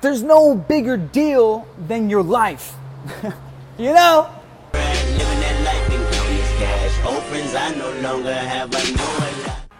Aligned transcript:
there's 0.00 0.22
no 0.22 0.54
bigger 0.54 0.96
deal 0.96 1.66
than 1.86 2.08
your 2.08 2.22
life. 2.22 2.74
you 3.78 3.92
know? 3.92 4.30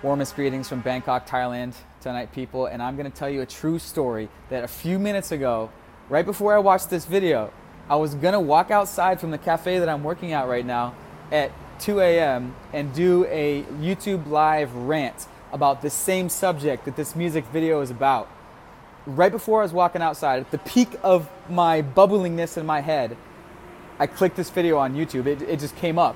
Warmest 0.02 0.34
greetings 0.34 0.68
from 0.68 0.80
Bangkok, 0.80 1.26
Thailand 1.26 1.74
tonight, 2.00 2.32
people. 2.32 2.66
And 2.66 2.82
I'm 2.82 2.96
to 3.10 3.16
tell 3.16 3.28
you 3.28 3.42
a 3.42 3.46
true 3.46 3.78
story 3.78 4.28
that 4.48 4.64
a 4.64 4.68
few 4.68 4.98
minutes 4.98 5.32
ago, 5.32 5.70
right 6.08 6.24
before 6.24 6.54
I 6.54 6.58
watched 6.58 6.90
this 6.90 7.04
video, 7.04 7.52
I 7.88 7.96
was 7.96 8.14
to 8.34 8.40
walk 8.40 8.70
outside 8.70 9.20
from 9.20 9.30
the 9.30 9.38
cafe 9.38 9.78
that 9.78 9.88
I'm 9.88 10.04
working 10.04 10.32
at 10.32 10.48
right 10.48 10.64
now 10.64 10.94
at 11.32 11.50
2 11.80 12.00
a.m. 12.00 12.54
and 12.72 12.92
do 12.94 13.26
a 13.26 13.62
YouTube 13.80 14.28
live 14.28 14.74
rant 14.74 15.26
about 15.52 15.82
the 15.82 15.90
same 15.90 16.28
subject 16.28 16.84
that 16.84 16.96
this 16.96 17.16
music 17.16 17.44
video 17.46 17.80
is 17.80 17.90
about. 17.90 18.28
Right 19.16 19.32
before 19.32 19.58
I 19.58 19.62
was 19.64 19.72
walking 19.72 20.02
outside, 20.02 20.38
at 20.38 20.52
the 20.52 20.58
peak 20.58 20.88
of 21.02 21.28
my 21.48 21.82
bubblingness 21.82 22.56
in 22.56 22.64
my 22.64 22.80
head, 22.80 23.16
I 23.98 24.06
clicked 24.06 24.36
this 24.36 24.50
video 24.50 24.78
on 24.78 24.94
YouTube. 24.94 25.26
It, 25.26 25.42
it 25.42 25.58
just 25.58 25.74
came 25.74 25.98
up 25.98 26.14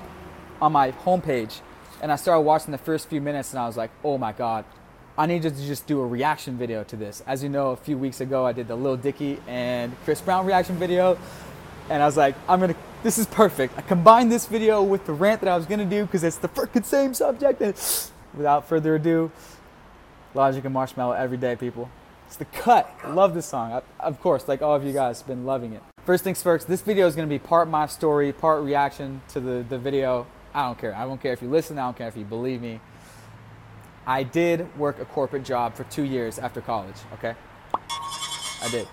on 0.61 0.71
my 0.71 0.93
homepage, 0.93 1.59
and 2.01 2.09
I 2.09 2.15
started 2.15 2.41
watching 2.41 2.71
the 2.71 2.77
first 2.77 3.09
few 3.09 3.19
minutes, 3.19 3.51
and 3.51 3.59
I 3.59 3.67
was 3.67 3.75
like, 3.75 3.91
oh 4.01 4.17
my 4.17 4.31
god, 4.31 4.63
I 5.17 5.25
need 5.25 5.41
to 5.41 5.51
just 5.51 5.87
do 5.87 5.99
a 5.99 6.07
reaction 6.07 6.57
video 6.57 6.85
to 6.85 6.95
this. 6.95 7.21
As 7.27 7.43
you 7.43 7.49
know, 7.49 7.71
a 7.71 7.75
few 7.75 7.97
weeks 7.97 8.21
ago, 8.21 8.45
I 8.45 8.53
did 8.53 8.69
the 8.69 8.77
Lil 8.77 8.95
Dicky 8.95 9.41
and 9.45 9.93
Chris 10.05 10.21
Brown 10.21 10.45
reaction 10.45 10.77
video, 10.77 11.17
and 11.89 12.01
I 12.01 12.05
was 12.05 12.15
like, 12.15 12.35
I'm 12.47 12.61
gonna, 12.61 12.77
this 13.03 13.17
is 13.17 13.25
perfect. 13.27 13.77
I 13.77 13.81
combined 13.81 14.31
this 14.31 14.45
video 14.45 14.81
with 14.81 15.05
the 15.05 15.13
rant 15.13 15.41
that 15.41 15.49
I 15.49 15.57
was 15.57 15.65
gonna 15.65 15.83
do 15.83 16.05
because 16.05 16.23
it's 16.23 16.37
the 16.37 16.47
freaking 16.47 16.85
same 16.85 17.13
subject. 17.13 17.61
And 17.61 17.75
without 18.33 18.69
further 18.69 18.95
ado, 18.95 19.33
Logic 20.33 20.63
and 20.63 20.73
Marshmello 20.73 21.13
every 21.13 21.37
day, 21.37 21.57
people. 21.57 21.89
It's 22.27 22.37
the 22.37 22.45
cut. 22.45 22.89
I 23.03 23.09
love 23.11 23.33
this 23.33 23.45
song. 23.45 23.71
I, 23.71 23.81
of 23.99 24.19
course, 24.19 24.47
like 24.47 24.61
all 24.61 24.75
of 24.75 24.83
you 24.83 24.93
guys, 24.93 25.19
have 25.19 25.27
been 25.27 25.45
loving 25.45 25.73
it. 25.73 25.81
First 26.05 26.23
things 26.23 26.41
first, 26.41 26.67
this 26.67 26.81
video 26.81 27.07
is 27.07 27.15
gonna 27.15 27.27
be 27.27 27.39
part 27.39 27.67
my 27.67 27.85
story, 27.85 28.31
part 28.31 28.63
reaction 28.63 29.21
to 29.29 29.39
the, 29.39 29.65
the 29.67 29.77
video. 29.77 30.27
I 30.53 30.67
don't 30.67 30.77
care. 30.77 30.95
I 30.95 31.05
don't 31.05 31.21
care 31.21 31.33
if 31.33 31.41
you 31.41 31.49
listen, 31.49 31.77
I 31.77 31.85
don't 31.85 31.97
care 31.97 32.07
if 32.07 32.17
you 32.17 32.25
believe 32.25 32.61
me. 32.61 32.79
I 34.07 34.23
did 34.23 34.77
work 34.77 34.99
a 34.99 35.05
corporate 35.05 35.43
job 35.43 35.75
for 35.75 35.83
two 35.85 36.03
years 36.03 36.37
after 36.37 36.61
college, 36.61 36.95
okay? 37.13 37.35
I 37.73 38.69
did. 38.69 38.87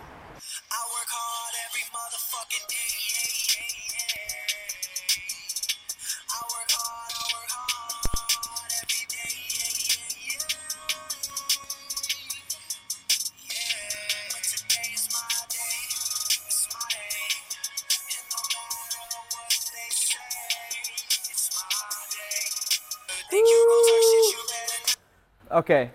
Okay, 25.53 25.91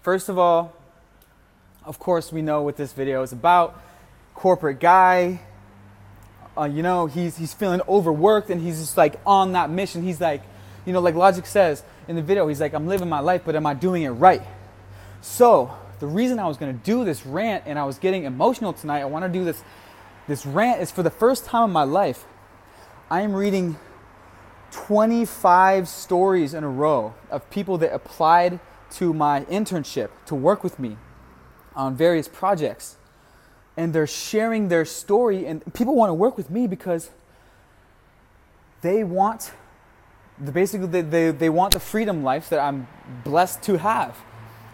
first 0.00 0.30
of 0.30 0.38
all, 0.38 0.72
of 1.84 1.98
course, 1.98 2.32
we 2.32 2.40
know 2.40 2.62
what 2.62 2.78
this 2.78 2.94
video 2.94 3.22
is 3.22 3.30
about. 3.30 3.78
Corporate 4.34 4.80
guy, 4.80 5.42
uh, 6.56 6.64
you 6.64 6.82
know, 6.82 7.04
he's, 7.04 7.36
he's 7.36 7.52
feeling 7.52 7.82
overworked 7.86 8.48
and 8.48 8.62
he's 8.62 8.80
just 8.80 8.96
like 8.96 9.20
on 9.26 9.52
that 9.52 9.68
mission. 9.68 10.02
He's 10.02 10.18
like, 10.18 10.40
you 10.86 10.94
know, 10.94 11.00
like 11.00 11.14
Logic 11.14 11.44
says 11.44 11.82
in 12.08 12.16
the 12.16 12.22
video, 12.22 12.48
he's 12.48 12.58
like, 12.58 12.72
I'm 12.72 12.86
living 12.86 13.10
my 13.10 13.20
life, 13.20 13.42
but 13.44 13.54
am 13.54 13.66
I 13.66 13.74
doing 13.74 14.04
it 14.04 14.10
right? 14.10 14.40
So, 15.20 15.76
the 16.00 16.06
reason 16.06 16.38
I 16.38 16.48
was 16.48 16.56
gonna 16.56 16.72
do 16.72 17.04
this 17.04 17.26
rant 17.26 17.64
and 17.66 17.78
I 17.78 17.84
was 17.84 17.98
getting 17.98 18.24
emotional 18.24 18.72
tonight, 18.72 19.00
I 19.00 19.04
wanna 19.04 19.28
do 19.28 19.44
this, 19.44 19.62
this 20.26 20.46
rant 20.46 20.80
is 20.80 20.90
for 20.90 21.02
the 21.02 21.10
first 21.10 21.44
time 21.44 21.64
in 21.64 21.72
my 21.72 21.84
life, 21.84 22.24
I 23.10 23.20
am 23.20 23.34
reading 23.34 23.76
25 24.70 25.86
stories 25.86 26.54
in 26.54 26.64
a 26.64 26.68
row 26.70 27.12
of 27.30 27.50
people 27.50 27.76
that 27.76 27.92
applied 27.92 28.58
to 28.92 29.12
my 29.12 29.42
internship 29.44 30.10
to 30.26 30.34
work 30.34 30.62
with 30.62 30.78
me 30.78 30.96
on 31.74 31.96
various 31.96 32.28
projects. 32.28 32.96
And 33.76 33.92
they're 33.92 34.06
sharing 34.06 34.68
their 34.68 34.84
story, 34.84 35.46
and 35.46 35.62
people 35.72 35.94
want 35.94 36.10
to 36.10 36.14
work 36.14 36.36
with 36.36 36.50
me 36.50 36.66
because 36.66 37.10
they 38.82 39.02
want 39.02 39.52
the, 40.38 40.52
basically 40.52 40.88
they, 40.88 41.00
they, 41.00 41.30
they 41.30 41.48
want 41.48 41.72
the 41.72 41.80
freedom 41.80 42.22
life 42.22 42.50
that 42.50 42.58
I'm 42.58 42.86
blessed 43.24 43.62
to 43.62 43.78
have. 43.78 44.16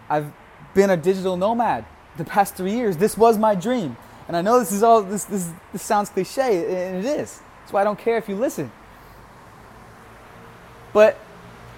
I've 0.09 0.33
been 0.73 0.89
a 0.89 0.97
digital 0.97 1.37
nomad 1.37 1.85
the 2.17 2.25
past 2.25 2.55
three 2.55 2.73
years. 2.73 2.97
This 2.97 3.17
was 3.17 3.37
my 3.37 3.55
dream. 3.55 3.95
And 4.27 4.35
I 4.35 4.41
know 4.41 4.59
this 4.59 4.71
is 4.71 4.83
all 4.83 5.01
this 5.01 5.23
this, 5.23 5.49
this 5.71 5.81
sounds 5.81 6.09
cliche, 6.09 6.87
and 6.87 7.03
it 7.03 7.05
is. 7.05 7.41
That's 7.61 7.73
why 7.73 7.81
I 7.81 7.83
don't 7.83 7.97
care 7.97 8.17
if 8.17 8.29
you 8.29 8.35
listen. 8.35 8.71
But 10.93 11.17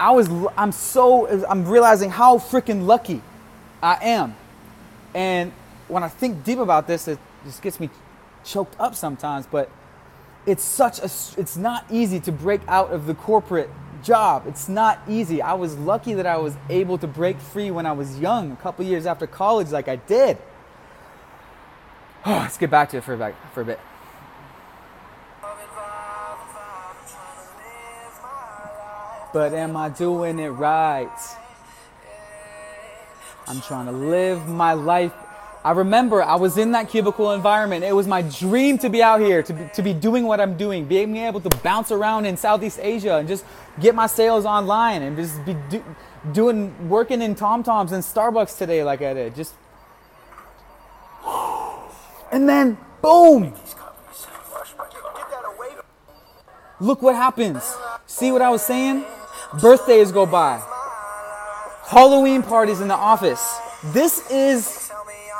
I 0.01 0.09
was 0.09 0.27
I'm 0.57 0.71
so 0.71 1.27
I'm 1.45 1.67
realizing 1.67 2.09
how 2.09 2.39
freaking 2.39 2.87
lucky 2.87 3.21
I 3.83 3.99
am. 4.01 4.35
And 5.13 5.51
when 5.87 6.01
I 6.01 6.07
think 6.07 6.43
deep 6.43 6.57
about 6.57 6.87
this, 6.87 7.07
it 7.07 7.19
just 7.45 7.61
gets 7.61 7.79
me 7.79 7.91
choked 8.43 8.75
up 8.79 8.95
sometimes, 8.95 9.45
but 9.45 9.69
it's 10.47 10.63
such 10.63 10.97
a 10.97 11.05
it's 11.39 11.55
not 11.55 11.85
easy 11.91 12.19
to 12.21 12.31
break 12.31 12.61
out 12.67 12.91
of 12.91 13.05
the 13.05 13.13
corporate 13.13 13.69
job. 14.03 14.45
It's 14.47 14.67
not 14.67 14.99
easy. 15.07 15.39
I 15.39 15.53
was 15.53 15.77
lucky 15.77 16.15
that 16.15 16.25
I 16.25 16.37
was 16.37 16.55
able 16.67 16.97
to 16.97 17.05
break 17.05 17.39
free 17.39 17.69
when 17.69 17.85
I 17.85 17.91
was 17.91 18.17
young, 18.19 18.51
a 18.51 18.55
couple 18.55 18.83
years 18.83 19.05
after 19.05 19.27
college 19.27 19.69
like 19.69 19.87
I 19.87 19.97
did. 19.97 20.39
Oh, 22.25 22.31
let's 22.41 22.57
get 22.57 22.71
back 22.71 22.89
to 22.89 22.97
it 22.97 23.03
for 23.03 23.13
a, 23.13 23.35
for 23.53 23.61
a 23.61 23.65
bit. 23.65 23.79
But 29.33 29.53
am 29.53 29.77
I 29.77 29.89
doing 29.89 30.39
it 30.39 30.49
right? 30.49 31.09
I'm 33.47 33.61
trying 33.61 33.85
to 33.85 33.91
live 33.91 34.47
my 34.47 34.73
life. 34.73 35.13
I 35.63 35.71
remember 35.71 36.23
I 36.23 36.35
was 36.35 36.57
in 36.57 36.71
that 36.71 36.89
cubicle 36.89 37.31
environment. 37.33 37.83
It 37.83 37.93
was 37.93 38.07
my 38.07 38.23
dream 38.23 38.77
to 38.79 38.89
be 38.89 39.03
out 39.03 39.19
here, 39.19 39.43
to 39.43 39.53
be, 39.53 39.69
to 39.73 39.81
be 39.81 39.93
doing 39.93 40.25
what 40.25 40.41
I'm 40.41 40.57
doing, 40.57 40.85
being 40.85 41.15
able 41.17 41.39
to 41.41 41.49
bounce 41.57 41.91
around 41.91 42.25
in 42.25 42.35
Southeast 42.35 42.79
Asia 42.81 43.17
and 43.17 43.27
just 43.27 43.45
get 43.79 43.93
my 43.93 44.07
sales 44.07 44.45
online 44.45 45.01
and 45.03 45.15
just 45.15 45.43
be 45.45 45.55
do, 45.69 45.83
doing, 46.31 46.89
working 46.89 47.21
in 47.21 47.35
Tom 47.35 47.63
Toms 47.63 47.91
and 47.91 48.03
Starbucks 48.03 48.57
today 48.57 48.83
like 48.83 49.01
I 49.01 49.13
did. 49.13 49.35
Just, 49.35 49.53
and 52.31 52.49
then 52.49 52.77
boom! 53.01 53.53
Look 56.79 57.03
what 57.03 57.15
happens. 57.15 57.75
See 58.07 58.31
what 58.31 58.41
I 58.41 58.49
was 58.49 58.63
saying? 58.63 59.05
Birthdays 59.59 60.11
go 60.11 60.25
by. 60.25 60.61
Halloween 61.87 62.41
parties 62.41 62.79
in 62.79 62.87
the 62.87 62.95
office. 62.95 63.59
This 63.85 64.29
is, 64.31 64.91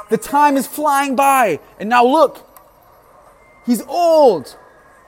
the 0.10 0.18
time 0.18 0.58
is 0.58 0.68
flying 0.68 1.16
by. 1.16 1.60
And 1.80 1.88
now 1.88 2.06
look, 2.06 2.46
he's 3.66 3.82
old. 3.84 4.58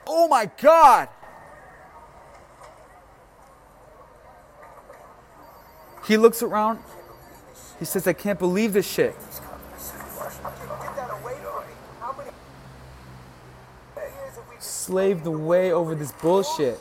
Oh 0.06 0.28
my 0.28 0.50
God. 0.60 1.08
He 6.06 6.16
looks 6.16 6.42
around. 6.42 6.78
He 7.78 7.84
says, 7.84 8.06
I 8.06 8.12
can't 8.12 8.38
believe 8.38 8.72
this 8.72 8.90
shit. 8.90 9.14
Slaved 14.58 15.26
away 15.26 15.72
over 15.72 15.94
this 15.94 16.12
bullshit. 16.12 16.80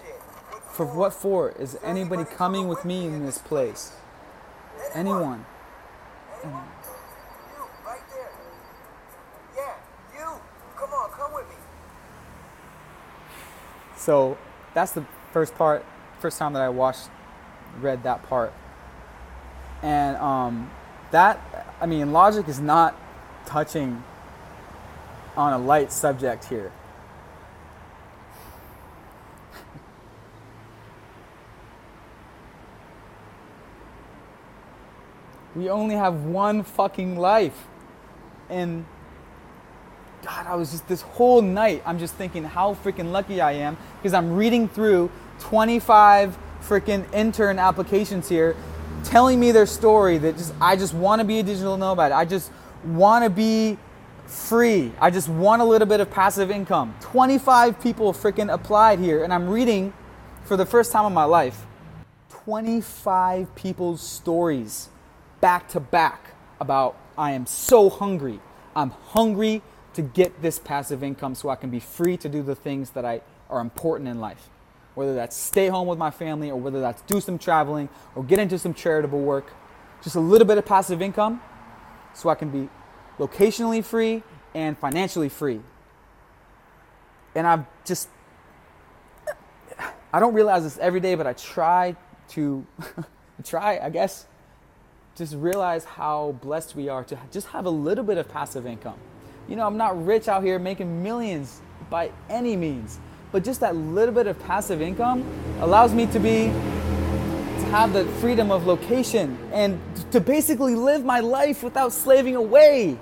For 0.73 0.88
what 0.88 1.13
for? 1.13 1.51
Is 1.51 1.78
anybody 1.84 2.25
coming 2.25 2.67
with 2.67 2.84
me 2.84 3.06
in 3.06 3.23
this 3.23 3.38
place? 3.38 3.94
Anyone? 4.95 5.45
So 13.96 14.37
that's 14.73 14.93
the 14.93 15.05
first 15.31 15.53
part, 15.55 15.85
first 16.20 16.40
time 16.40 16.53
that 16.53 16.64
I 16.64 16.70
watched, 16.70 17.09
read 17.79 18.02
that 18.02 18.23
part. 18.23 18.52
And 19.84 20.17
um, 20.17 20.72
that, 21.11 21.40
I 21.79 21.85
mean, 21.85 22.11
logic 22.11 22.47
is 22.47 22.59
not 22.59 22.99
touching 23.46 24.03
on 25.37 25.53
a 25.53 25.59
light 25.59 25.91
subject 25.91 26.46
here. 26.46 26.72
We 35.63 35.69
only 35.69 35.95
have 35.95 36.25
one 36.25 36.63
fucking 36.63 37.17
life. 37.17 37.67
And 38.49 38.85
God, 40.21 40.45
I 40.45 40.55
was 40.55 40.71
just 40.71 40.89
this 40.89 41.01
whole 41.01 41.41
night, 41.41 41.81
I'm 41.85 41.99
just 41.99 42.15
thinking 42.15 42.43
how 42.43 42.73
freaking 42.73 43.13
lucky 43.13 43.39
I 43.39 43.53
am 43.53 43.77
because 43.95 44.13
I'm 44.13 44.35
reading 44.35 44.67
through 44.67 45.09
25 45.39 46.37
freaking 46.67 47.05
intern 47.13 47.59
applications 47.59 48.27
here 48.27 48.57
telling 49.05 49.39
me 49.39 49.53
their 49.53 49.65
story 49.65 50.17
that 50.17 50.35
just 50.35 50.53
I 50.59 50.75
just 50.75 50.93
want 50.93 51.21
to 51.21 51.25
be 51.25 51.39
a 51.39 51.43
digital 51.43 51.77
nomad. 51.77 52.11
I 52.11 52.25
just 52.25 52.51
want 52.83 53.23
to 53.23 53.29
be 53.29 53.77
free. 54.25 54.91
I 54.99 55.11
just 55.11 55.29
want 55.29 55.61
a 55.61 55.65
little 55.65 55.87
bit 55.87 56.01
of 56.01 56.11
passive 56.11 56.51
income. 56.51 56.93
25 56.99 57.81
people 57.81 58.11
freaking 58.11 58.53
applied 58.53 58.99
here, 58.99 59.23
and 59.23 59.33
I'm 59.33 59.47
reading 59.47 59.93
for 60.43 60.57
the 60.57 60.65
first 60.65 60.91
time 60.91 61.05
in 61.05 61.13
my 61.13 61.23
life 61.23 61.65
25 62.27 63.55
people's 63.55 64.01
stories 64.01 64.89
back 65.43 65.67
to 65.67 65.78
back 65.81 66.35
about 66.61 66.95
I 67.17 67.31
am 67.31 67.45
so 67.45 67.90
hungry. 67.90 68.40
I'm 68.78 68.91
hungry 68.91 69.61
to 69.93 70.01
get 70.01 70.41
this 70.41 70.57
passive 70.57 71.03
income 71.03 71.35
so 71.35 71.49
I 71.49 71.57
can 71.57 71.69
be 71.69 71.81
free 71.81 72.16
to 72.16 72.29
do 72.29 72.41
the 72.41 72.55
things 72.55 72.91
that 72.91 73.03
I 73.03 73.19
are 73.49 73.59
important 73.59 74.07
in 74.07 74.22
life. 74.22 74.47
Whether 74.95 75.13
that's 75.13 75.35
stay 75.35 75.67
home 75.67 75.85
with 75.85 75.99
my 75.99 76.11
family 76.11 76.49
or 76.49 76.57
whether 76.57 76.79
that's 76.79 77.01
do 77.01 77.19
some 77.19 77.37
traveling 77.37 77.90
or 78.16 78.23
get 78.23 78.40
into 78.40 78.57
some 78.57 78.73
charitable 78.73 79.19
work. 79.19 79.51
Just 80.01 80.16
a 80.16 80.22
little 80.22 80.47
bit 80.47 80.57
of 80.57 80.66
passive 80.66 81.01
income 81.01 81.41
so 82.13 82.29
I 82.29 82.35
can 82.35 82.49
be 82.49 82.69
locationally 83.19 83.84
free 83.84 84.23
and 84.55 84.78
financially 84.78 85.28
free. 85.28 85.59
And 87.35 87.46
I've 87.46 87.66
just, 87.84 88.07
I 90.13 90.22
don't 90.22 90.34
realize 90.34 90.63
this 90.63 90.78
every 90.78 91.01
day, 91.01 91.16
but 91.16 91.28
I 91.28 91.34
try 91.34 91.97
to, 92.29 92.66
try, 93.43 93.79
I 93.79 93.89
guess, 93.89 94.25
just 95.15 95.35
realize 95.35 95.85
how 95.85 96.35
blessed 96.41 96.75
we 96.75 96.89
are 96.89 97.03
to 97.03 97.17
just 97.31 97.47
have 97.47 97.65
a 97.65 97.69
little 97.69 98.03
bit 98.03 98.17
of 98.17 98.27
passive 98.27 98.65
income. 98.65 98.97
You 99.47 99.55
know, 99.55 99.67
I'm 99.67 99.77
not 99.77 100.05
rich 100.05 100.27
out 100.27 100.43
here 100.43 100.57
making 100.57 101.03
millions 101.03 101.61
by 101.89 102.11
any 102.29 102.55
means, 102.55 102.97
but 103.31 103.43
just 103.43 103.59
that 103.59 103.75
little 103.75 104.13
bit 104.13 104.25
of 104.25 104.39
passive 104.39 104.81
income 104.81 105.23
allows 105.59 105.93
me 105.93 106.07
to 106.07 106.19
be 106.19 106.45
to 106.45 107.65
have 107.69 107.93
the 107.93 108.05
freedom 108.19 108.51
of 108.51 108.65
location 108.65 109.37
and 109.51 109.79
to 110.11 110.19
basically 110.19 110.75
live 110.75 111.05
my 111.05 111.19
life 111.19 111.61
without 111.61 111.91
slaving 111.91 112.35
away. 112.35 112.97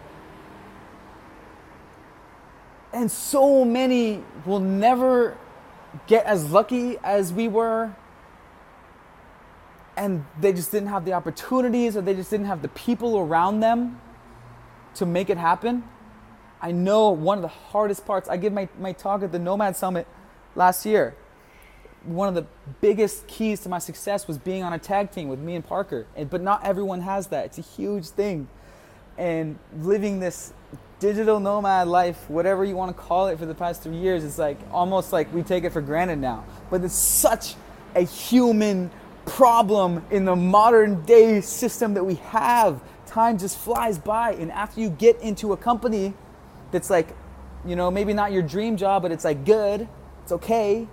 And 2.91 3.09
so 3.09 3.63
many 3.63 4.21
will 4.45 4.59
never 4.59 5.37
get 6.07 6.25
as 6.25 6.51
lucky 6.51 6.97
as 7.03 7.31
we 7.31 7.47
were 7.47 7.93
and 10.01 10.25
they 10.39 10.51
just 10.51 10.71
didn't 10.71 10.87
have 10.87 11.05
the 11.05 11.13
opportunities 11.13 11.95
or 11.95 12.01
they 12.01 12.15
just 12.15 12.31
didn't 12.31 12.47
have 12.47 12.63
the 12.63 12.69
people 12.69 13.19
around 13.19 13.59
them 13.59 14.01
to 14.95 15.05
make 15.05 15.29
it 15.29 15.37
happen. 15.37 15.83
I 16.59 16.71
know 16.71 17.11
one 17.11 17.37
of 17.37 17.43
the 17.43 17.47
hardest 17.47 18.03
parts, 18.07 18.27
I 18.27 18.37
gave 18.37 18.51
my, 18.51 18.67
my 18.79 18.93
talk 18.93 19.21
at 19.21 19.31
the 19.31 19.37
Nomad 19.37 19.75
Summit 19.75 20.07
last 20.55 20.87
year. 20.87 21.15
One 22.03 22.27
of 22.27 22.33
the 22.33 22.47
biggest 22.81 23.27
keys 23.27 23.59
to 23.59 23.69
my 23.69 23.77
success 23.77 24.27
was 24.27 24.39
being 24.39 24.63
on 24.63 24.73
a 24.73 24.79
tag 24.79 25.11
team 25.11 25.27
with 25.27 25.37
me 25.37 25.53
and 25.53 25.63
Parker. 25.63 26.07
And, 26.15 26.31
but 26.31 26.41
not 26.41 26.65
everyone 26.65 27.01
has 27.01 27.27
that. 27.27 27.45
It's 27.45 27.59
a 27.59 27.61
huge 27.61 28.07
thing. 28.07 28.47
And 29.19 29.59
living 29.81 30.19
this 30.19 30.51
digital 30.97 31.39
nomad 31.39 31.87
life, 31.87 32.27
whatever 32.27 32.65
you 32.65 32.75
want 32.75 32.97
to 32.97 32.99
call 32.99 33.27
it, 33.27 33.37
for 33.37 33.45
the 33.45 33.53
past 33.53 33.83
three 33.83 33.97
years, 33.97 34.23
it's 34.23 34.39
like 34.39 34.57
almost 34.71 35.13
like 35.13 35.31
we 35.31 35.43
take 35.43 35.63
it 35.63 35.71
for 35.71 35.81
granted 35.81 36.17
now. 36.17 36.43
But 36.71 36.83
it's 36.83 36.95
such 36.95 37.53
a 37.93 38.01
human 38.01 38.89
problem 39.25 40.03
in 40.11 40.25
the 40.25 40.35
modern 40.35 41.03
day 41.05 41.41
system 41.41 41.93
that 41.93 42.03
we 42.03 42.15
have. 42.15 42.81
Time 43.05 43.37
just 43.37 43.57
flies 43.57 43.97
by, 43.97 44.33
and 44.33 44.51
after 44.51 44.79
you 44.79 44.89
get 44.89 45.19
into 45.21 45.53
a 45.53 45.57
company 45.57 46.13
that's 46.71 46.89
like, 46.89 47.15
you 47.65 47.75
know, 47.75 47.91
maybe 47.91 48.13
not 48.13 48.31
your 48.31 48.41
dream 48.41 48.77
job, 48.77 49.01
but 49.01 49.11
it's 49.11 49.25
like 49.25 49.45
good, 49.45 49.87
it's 50.23 50.31
okay. 50.31 50.87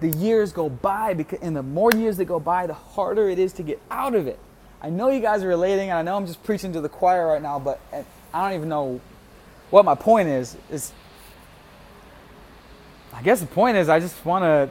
The 0.00 0.08
years 0.08 0.52
go 0.52 0.68
by, 0.68 1.14
because, 1.14 1.40
and 1.40 1.56
the 1.56 1.62
more 1.62 1.90
years 1.92 2.16
that 2.18 2.26
go 2.26 2.38
by, 2.38 2.66
the 2.66 2.74
harder 2.74 3.28
it 3.28 3.38
is 3.38 3.52
to 3.54 3.62
get 3.62 3.80
out 3.90 4.14
of 4.14 4.26
it. 4.26 4.38
I 4.80 4.90
know 4.90 5.08
you 5.08 5.20
guys 5.20 5.42
are 5.42 5.48
relating, 5.48 5.90
and 5.90 5.98
I 5.98 6.02
know 6.02 6.16
I'm 6.16 6.26
just 6.26 6.42
preaching 6.44 6.72
to 6.74 6.80
the 6.80 6.88
choir 6.88 7.26
right 7.26 7.42
now, 7.42 7.58
but 7.58 7.80
I 8.32 8.48
don't 8.48 8.56
even 8.56 8.68
know 8.68 9.00
what 9.70 9.84
my 9.84 9.94
point 9.94 10.28
is. 10.28 10.56
Is 10.70 10.92
I 13.12 13.22
guess 13.22 13.40
the 13.40 13.46
point 13.46 13.76
is 13.76 13.88
I 13.88 13.98
just 13.98 14.24
want 14.24 14.42
to 14.42 14.68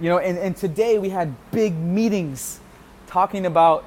you 0.00 0.08
know, 0.08 0.18
and, 0.18 0.38
and 0.38 0.56
today 0.56 0.98
we 0.98 1.10
had 1.10 1.34
big 1.50 1.76
meetings 1.76 2.58
talking 3.06 3.44
about 3.44 3.84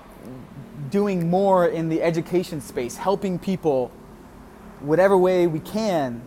doing 0.92 1.30
more 1.30 1.68
in 1.68 1.89
the 1.89 2.04
education 2.04 2.62
space, 2.62 2.95
helping 2.95 3.39
people 3.39 3.92
whatever 4.80 5.18
way 5.18 5.48
we 5.48 5.60
can 5.60 6.21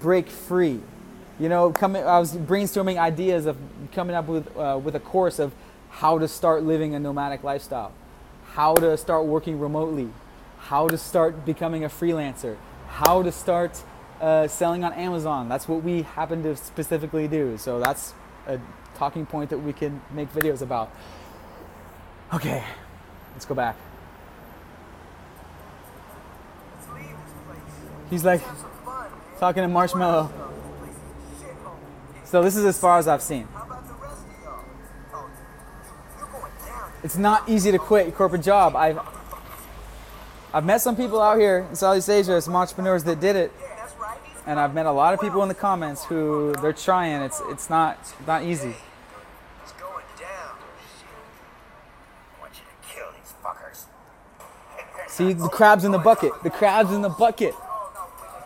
break 0.00 0.28
free. 0.28 0.80
You 1.40 1.48
know, 1.48 1.70
coming, 1.72 2.04
I 2.04 2.18
was 2.18 2.36
brainstorming 2.36 2.98
ideas 2.98 3.46
of 3.46 3.56
coming 3.92 4.14
up 4.14 4.26
with, 4.26 4.54
uh, 4.56 4.78
with 4.82 4.94
a 4.96 5.00
course 5.00 5.38
of 5.38 5.54
how 5.88 6.18
to 6.18 6.28
start 6.28 6.62
living 6.62 6.94
a 6.94 7.00
nomadic 7.00 7.42
lifestyle, 7.42 7.92
how 8.52 8.74
to 8.74 8.96
start 8.98 9.24
working 9.24 9.58
remotely, 9.58 10.10
how 10.58 10.88
to 10.88 10.98
start 10.98 11.46
becoming 11.46 11.84
a 11.84 11.88
freelancer, 11.88 12.56
how 12.88 13.22
to 13.22 13.32
start 13.32 13.82
uh, 14.20 14.46
selling 14.46 14.84
on 14.84 14.92
Amazon. 14.92 15.48
That's 15.48 15.66
what 15.66 15.82
we 15.82 16.02
happen 16.02 16.42
to 16.42 16.54
specifically 16.54 17.28
do. 17.28 17.56
So 17.56 17.80
that's 17.80 18.14
a 18.46 18.60
talking 19.02 19.26
point 19.26 19.50
that 19.50 19.58
we 19.58 19.72
can 19.72 20.00
make 20.12 20.32
videos 20.32 20.62
about. 20.62 20.88
Okay, 22.32 22.62
let's 23.32 23.44
go 23.44 23.52
back. 23.52 23.74
He's 28.10 28.24
like 28.24 28.40
talking 29.40 29.64
to 29.64 29.68
Marshmello. 29.68 30.30
So 32.22 32.44
this 32.44 32.54
is 32.54 32.64
as 32.64 32.78
far 32.78 32.98
as 32.98 33.08
I've 33.08 33.22
seen. 33.22 33.48
It's 37.02 37.16
not 37.16 37.48
easy 37.48 37.72
to 37.72 37.78
quit 37.78 38.06
your 38.06 38.14
corporate 38.14 38.44
job. 38.44 38.76
I've 38.76 39.00
I've 40.54 40.64
met 40.64 40.80
some 40.80 40.94
people 40.94 41.20
out 41.20 41.38
here 41.40 41.66
in 41.68 41.74
Southeast 41.74 42.08
Asia, 42.08 42.40
some 42.40 42.54
entrepreneurs 42.54 43.02
that 43.02 43.18
did 43.18 43.34
it, 43.34 43.52
and 44.46 44.60
I've 44.60 44.74
met 44.74 44.86
a 44.86 44.92
lot 44.92 45.12
of 45.12 45.20
people 45.20 45.42
in 45.42 45.48
the 45.48 45.56
comments 45.56 46.04
who 46.04 46.54
they're 46.62 46.72
trying. 46.72 47.20
It's 47.22 47.42
it's 47.50 47.68
not 47.68 47.98
not 48.28 48.44
easy. 48.44 48.76
See 55.12 55.34
the 55.34 55.48
crabs 55.48 55.84
in 55.84 55.92
the 55.92 55.98
bucket. 55.98 56.32
The 56.42 56.48
crabs 56.48 56.90
in 56.90 57.02
the 57.02 57.10
bucket. 57.10 57.54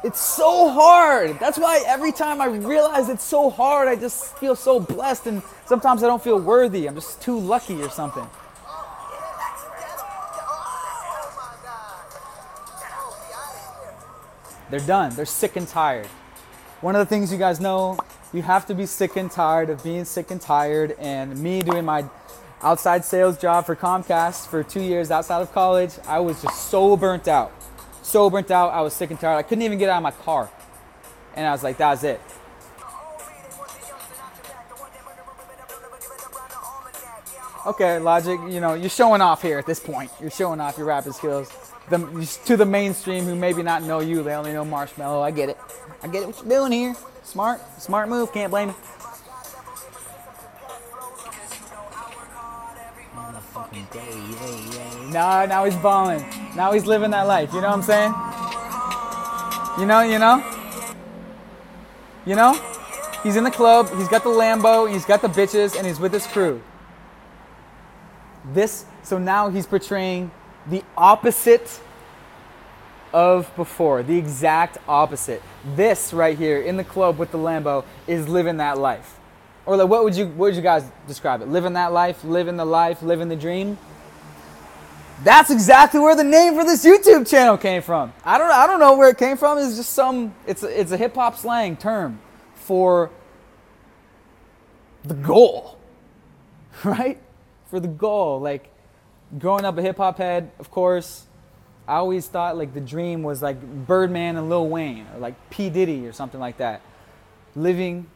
It's 0.03 0.21
so 0.21 0.69
hard. 0.69 1.39
That's 1.39 1.59
why 1.59 1.81
every 1.87 2.11
time 2.11 2.41
I 2.41 2.47
realize 2.47 3.09
it's 3.09 3.23
so 3.23 3.51
hard, 3.51 3.87
I 3.87 3.95
just 3.95 4.37
feel 4.39 4.57
so 4.57 4.81
blessed, 4.81 5.29
and 5.29 5.43
sometimes 5.67 6.03
I 6.03 6.09
don't 6.09 6.23
feel 6.23 6.41
worthy. 6.41 6.89
I'm 6.89 6.97
just 6.97 7.23
too 7.23 7.39
lucky 7.39 7.81
or 7.81 7.89
something. 7.89 8.29
They're 14.69 14.81
done. 14.81 15.15
They're 15.15 15.25
sick 15.25 15.55
and 15.55 15.69
tired. 15.69 16.07
One 16.81 16.97
of 16.97 16.99
the 16.99 17.07
things 17.07 17.31
you 17.31 17.39
guys 17.39 17.61
know, 17.61 17.97
you 18.33 18.43
have 18.43 18.67
to 18.67 18.75
be 18.75 18.87
sick 18.87 19.15
and 19.15 19.31
tired 19.31 19.71
of 19.71 19.85
being 19.85 20.05
sick 20.05 20.33
and 20.33 20.41
tired, 20.41 20.97
and 20.99 21.39
me 21.39 21.63
doing 21.63 21.85
my 21.85 22.05
outside 22.63 23.05
sales 23.05 23.39
job 23.39 23.67
for 23.67 23.77
Comcast 23.77 24.49
for 24.49 24.63
two 24.63 24.83
years 24.83 25.11
outside 25.11 25.43
of 25.43 25.53
college. 25.53 25.93
I 26.07 26.21
was 26.21 26.43
just 26.43 26.69
so 26.69 26.97
burnt 26.97 27.29
out. 27.29 27.53
So 28.03 28.31
burnt 28.31 28.51
out. 28.51 28.73
I 28.73 28.81
was 28.81 28.93
sick 28.93 29.11
and 29.11 29.19
tired. 29.19 29.37
I 29.37 29.43
couldn't 29.43 29.63
even 29.63 29.79
get 29.79 29.89
out 29.89 29.99
of 29.99 30.03
my 30.03 30.11
car. 30.11 30.51
And 31.35 31.47
I 31.47 31.53
was 31.53 31.63
like, 31.63 31.77
that's 31.77 32.03
it. 32.03 32.21
Okay, 37.67 37.99
Logic, 37.99 38.39
you 38.49 38.61
know, 38.61 38.75
you're 38.75 38.89
showing 38.89 39.21
off 39.21 39.43
here 39.43 39.59
at 39.59 39.67
this 39.67 39.81
point. 39.81 40.09
You're 40.21 40.31
showing 40.31 40.61
off 40.61 40.79
your 40.79 40.87
rapping 40.87 41.13
skills. 41.13 41.51
The, 41.91 41.99
to 42.47 42.57
the 42.57 42.65
mainstream 42.65 43.25
who 43.25 43.35
maybe 43.35 43.65
not 43.65 43.83
know 43.83 43.99
you, 43.99 44.23
they 44.23 44.35
only 44.35 44.53
know 44.53 44.65
Marshmello. 44.65 45.21
I 45.21 45.33
get 45.33 45.49
it. 45.49 45.59
I 46.01 46.07
get 46.07 46.23
it 46.23 46.27
what 46.29 46.37
you're 46.39 46.49
doing 46.49 46.71
here. 46.71 46.95
Smart, 47.25 47.61
smart 47.83 48.09
move, 48.09 48.33
can't 48.33 48.53
blame 48.53 48.69
it. 48.69 48.77
Now, 55.11 55.47
now 55.47 55.65
he's 55.65 55.77
balling. 55.77 56.25
Now 56.55 56.73
he's 56.73 56.87
living 56.87 57.11
that 57.11 57.27
life. 57.27 57.53
You 57.53 57.61
know 57.61 57.69
what 57.69 57.77
I'm 57.77 57.83
saying? 57.83 58.13
You 59.79 59.87
know, 59.87 60.01
you 60.03 60.19
know? 60.19 60.43
You 62.25 62.35
know? 62.35 62.55
He's 63.23 63.37
in 63.37 63.45
the 63.45 63.51
club, 63.51 63.89
he's 63.97 64.09
got 64.09 64.23
the 64.23 64.31
Lambo, 64.31 64.91
he's 64.91 65.05
got 65.05 65.21
the 65.21 65.29
bitches, 65.29 65.77
and 65.77 65.87
he's 65.87 65.99
with 65.99 66.13
his 66.13 66.27
crew. 66.27 66.63
This, 68.53 68.85
so 69.03 69.19
now 69.19 69.49
he's 69.49 69.67
portraying 69.67 70.31
the 70.69 70.85
opposite 70.97 71.81
of 73.13 73.55
before, 73.57 74.03
the 74.03 74.17
exact 74.17 74.79
opposite. 74.87 75.43
This 75.75 76.13
right 76.13 76.39
here 76.39 76.61
in 76.61 76.77
the 76.77 76.85
club 76.85 77.19
with 77.19 77.33
the 77.33 77.39
Lambo 77.39 77.85
is 78.07 78.29
living 78.29 78.59
that 78.59 78.79
life. 78.79 79.19
Or 79.67 79.77
like, 79.77 79.89
what 79.89 80.05
would 80.05 80.17
you, 80.17 80.27
what 80.29 80.47
would 80.47 80.57
you 80.57 80.63
guys 80.63 80.89
describe 81.09 81.43
it? 81.43 81.49
Living 81.49 81.73
that 81.73 81.93
life, 81.93 82.23
living 82.23 82.57
the 82.57 82.65
life, 82.65 83.03
living 83.03 83.29
the 83.29 83.37
dream. 83.37 83.77
That's 85.25 85.51
exactly 85.51 85.99
where 85.99 86.15
the 86.15 86.25
name 86.25 86.55
for 86.55 86.65
this 86.65 86.85
YouTube 86.85 87.29
channel 87.29 87.57
came 87.59 87.83
from. 87.83 88.13
I 88.25 88.39
don't, 88.39 88.51
I 88.51 88.67
don't 88.67 88.79
know 88.79 88.97
where 88.97 89.09
it 89.09 89.19
came 89.19 89.37
from. 89.37 89.59
It's 89.59 89.77
just 89.77 89.91
some, 89.91 90.35
it's, 90.47 90.63
it's 90.63 90.93
a 90.93 90.97
hip 90.97 91.17
hop 91.17 91.37
slang 91.37 91.77
term 91.77 92.21
for 92.55 93.11
the 95.03 95.15
goal, 95.15 95.79
right? 96.85 97.21
For 97.69 97.81
the 97.81 97.89
goal. 97.89 98.41
Like 98.41 98.73
growing 99.37 99.65
up 99.65 99.77
a 99.79 99.83
hip 99.83 99.97
hop 99.97 100.19
head, 100.19 100.51
of 100.61 100.71
course, 100.71 101.27
I 101.89 101.97
always 101.97 102.27
thought 102.29 102.57
like 102.57 102.75
the 102.75 102.81
dream 102.81 103.23
was 103.23 103.43
like 103.43 103.61
Birdman 103.61 104.37
and 104.37 104.49
Lil 104.49 104.69
Wayne, 104.69 105.07
or 105.15 105.21
like 105.21 105.35
P 105.51 105.71
Diddy 105.71 106.07
or 106.07 106.13
something 106.13 106.41
like 106.41 106.59
that, 106.59 106.83
living 107.55 108.07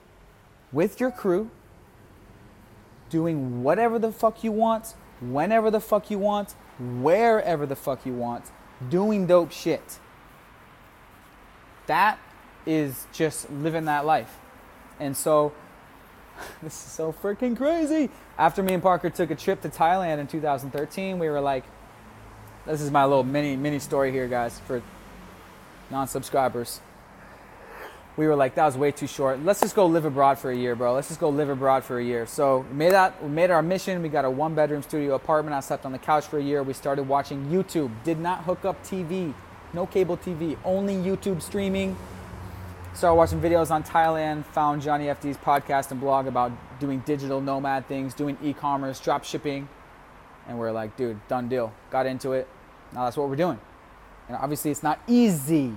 with 0.73 1.01
your 1.01 1.11
crew, 1.11 1.51
doing 3.09 3.63
whatever 3.63 3.99
the 3.99 4.13
fuck 4.13 4.45
you 4.45 4.53
want, 4.53 4.95
whenever 5.21 5.71
the 5.71 5.81
fuck 5.81 6.11
you 6.11 6.19
want, 6.19 6.55
wherever 6.79 7.67
the 7.67 7.77
fuck 7.77 8.07
you 8.07 8.13
want, 8.13 8.51
doing 8.89 9.27
dope 9.27 9.53
shit. 9.53 9.99
That 11.87 12.19
is 12.67 13.07
just 13.13 13.51
living 13.51 13.87
that 13.87 14.07
life. 14.07 14.39
And 14.99 15.17
so, 15.17 15.53
this 16.63 16.75
is 16.75 16.93
so 16.93 17.13
freaking 17.13 17.57
crazy. 17.57 18.11
After 18.39 18.63
me 18.63 18.75
and 18.75 18.83
Parker 18.83 19.11
took 19.11 19.31
a 19.31 19.35
trip 19.35 19.61
to 19.63 19.69
Thailand 19.69 20.19
in 20.19 20.27
2013, 20.27 21.19
we 21.19 21.29
were 21.29 21.41
like, 21.41 21.65
this 22.67 22.81
is 22.81 22.91
my 22.91 23.05
little 23.05 23.25
mini 23.25 23.57
mini 23.57 23.79
story 23.79 24.13
here, 24.13 24.29
guys, 24.29 24.61
for 24.67 24.83
non-subscribers. 25.91 26.81
We 28.17 28.27
were 28.27 28.37
like, 28.37 28.57
that 28.57 28.67
was 28.67 28.77
way 28.77 28.91
too 28.93 29.07
short. 29.07 29.43
Let's 29.45 29.61
just 29.61 29.75
go 29.75 29.87
live 29.87 30.05
abroad 30.05 30.39
for 30.39 30.51
a 30.51 30.57
year, 30.57 30.75
bro. 30.75 30.95
Let's 30.95 31.09
just 31.09 31.21
go 31.21 31.29
live 31.29 31.49
abroad 31.49 31.85
for 31.85 31.99
a 31.99 32.05
year. 32.05 32.27
So 32.27 32.67
we 32.71 32.77
made 32.77 32.93
that. 32.93 33.23
We 33.23 33.31
made 33.31 33.51
our 33.51 33.63
mission. 33.63 34.03
We 34.03 34.09
got 34.09 34.25
a 34.25 34.31
one-bedroom 34.31 34.83
studio 34.83 35.15
apartment. 35.15 35.55
I 35.55 35.61
slept 35.61 35.87
on 35.87 35.93
the 35.93 35.99
couch 35.99 36.27
for 36.27 36.39
a 36.39 36.43
year. 36.43 36.63
We 36.63 36.73
started 36.73 37.05
watching 37.05 37.47
YouTube. 37.47 37.91
Did 38.05 38.19
not 38.19 38.45
hook 38.45 38.65
up 38.65 38.83
TV. 38.85 39.33
No 39.73 39.87
cable 39.87 40.17
TV. 40.17 40.59
Only 40.65 40.95
YouTube 40.95 41.41
streaming 41.41 41.97
started 42.95 43.15
watching 43.15 43.41
videos 43.41 43.71
on 43.71 43.83
Thailand, 43.83 44.45
found 44.45 44.83
Johnny 44.83 45.07
FD's 45.07 45.37
podcast 45.37 45.91
and 45.91 46.01
blog 46.01 46.27
about 46.27 46.53
doing 46.81 47.01
digital 47.01 47.41
nomad 47.41 47.87
things, 47.87 48.15
doing 48.15 48.37
e-commerce, 48.43 48.99
drop 49.01 49.25
shipping, 49.25 49.69
and 50.49 50.59
we're 50.59 50.73
like, 50.73 50.97
dude, 50.97 51.17
done 51.29 51.49
deal. 51.49 51.73
Got 51.91 52.07
into 52.07 52.33
it. 52.33 52.49
Now 52.93 53.05
that's 53.05 53.17
what 53.17 53.29
we're 53.29 53.37
doing. 53.37 53.59
And 54.29 54.37
obviously 54.37 54.71
it's 54.71 54.83
not 54.83 55.01
easy. 55.07 55.73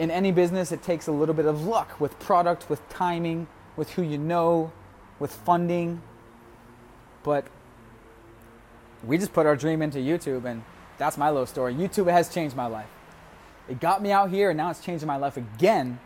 In 0.00 0.10
any 0.10 0.32
business, 0.32 0.72
it 0.72 0.82
takes 0.82 1.06
a 1.06 1.12
little 1.12 1.34
bit 1.34 1.46
of 1.46 1.64
luck 1.64 2.00
with 2.00 2.18
product, 2.18 2.68
with 2.68 2.86
timing, 2.88 3.46
with 3.76 3.90
who 3.90 4.02
you 4.02 4.18
know, 4.18 4.72
with 5.20 5.32
funding. 5.32 6.02
But 7.22 7.44
we 9.04 9.18
just 9.18 9.32
put 9.32 9.46
our 9.46 9.54
dream 9.54 9.82
into 9.82 9.98
YouTube 9.98 10.44
and 10.44 10.64
that's 11.00 11.16
my 11.16 11.30
little 11.30 11.46
story. 11.46 11.74
YouTube 11.74 12.10
has 12.10 12.28
changed 12.28 12.54
my 12.54 12.66
life. 12.66 12.88
It 13.68 13.80
got 13.80 14.02
me 14.02 14.10
out 14.10 14.28
here, 14.30 14.50
and 14.50 14.56
now 14.58 14.70
it's 14.70 14.84
changing 14.84 15.06
my 15.06 15.16
life 15.16 15.38
again 15.38 15.98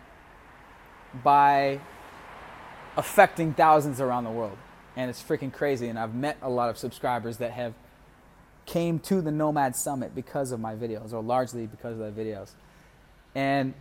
by 1.25 1.81
affecting 2.97 3.55
thousands 3.55 4.01
around 4.01 4.23
the 4.23 4.31
world. 4.31 4.57
And 4.97 5.11
it's 5.11 5.21
freaking 5.21 5.53
crazy. 5.53 5.89
And 5.89 5.99
I've 5.99 6.15
met 6.15 6.37
a 6.43 6.49
lot 6.49 6.71
of 6.71 6.79
subscribers 6.79 7.39
that 7.39 7.51
have 7.53 7.75
came 8.67 9.01
to 9.01 9.21
the 9.21 9.33
Nomad 9.33 9.75
Summit 9.75 10.15
because 10.15 10.53
of 10.53 10.61
my 10.61 10.77
videos, 10.77 11.13
or 11.13 11.23
largely 11.23 11.67
because 11.67 11.99
of 11.99 12.15
the 12.15 12.23
videos. 12.23 12.51
And 13.35 13.75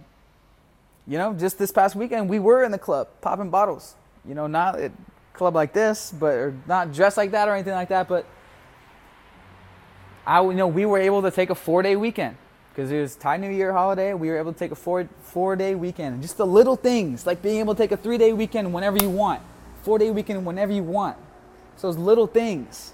you 1.07 1.17
know, 1.17 1.33
just 1.33 1.57
this 1.57 1.72
past 1.72 1.95
weekend, 1.95 2.29
we 2.29 2.39
were 2.39 2.63
in 2.63 2.72
the 2.72 2.77
club 2.77 3.07
popping 3.22 3.50
bottles. 3.50 3.95
You 4.25 4.36
know, 4.36 4.48
not 4.48 4.79
a 4.79 4.91
club 5.33 5.55
like 5.55 5.74
this, 5.74 6.13
but 6.17 6.33
or 6.33 6.55
not 6.67 6.93
dressed 6.93 7.17
like 7.17 7.31
that 7.31 7.50
or 7.50 7.53
anything 7.53 7.74
like 7.74 7.89
that. 7.89 8.07
But 8.07 8.25
I, 10.25 10.41
you 10.41 10.53
know, 10.53 10.67
we 10.67 10.86
were 10.86 11.00
able 11.00 11.22
to 11.22 11.31
take 11.31 11.50
a 11.50 11.55
four-day 11.55 11.98
weekend 11.98 12.38
because 12.69 12.91
it 12.91 13.01
was 13.01 13.15
Thai 13.15 13.38
New 13.38 13.51
Year 13.51 13.74
holiday. 13.74 14.13
We 14.13 14.29
were 14.29 14.38
able 14.38 14.53
to 14.53 14.57
take 14.57 14.72
a 14.72 14.75
four 14.75 15.07
four 15.22 15.55
day 15.55 15.75
weekend. 15.75 16.22
Just 16.22 16.38
the 16.38 16.48
little 16.48 16.75
things 16.75 17.25
like 17.25 17.41
being 17.41 17.60
able 17.60 17.75
to 17.75 17.83
take 17.83 17.91
a 17.91 17.98
three 17.98 18.17
day 18.17 18.33
weekend 18.33 18.74
whenever 18.74 18.98
you 18.98 19.10
want, 19.10 19.41
four 19.83 20.00
day 20.00 20.10
weekend 20.10 20.45
whenever 20.45 20.72
you 20.72 20.83
want. 20.83 21.17
So 21.75 21.88
those 21.91 21.98
little 21.98 22.27
things 22.27 22.93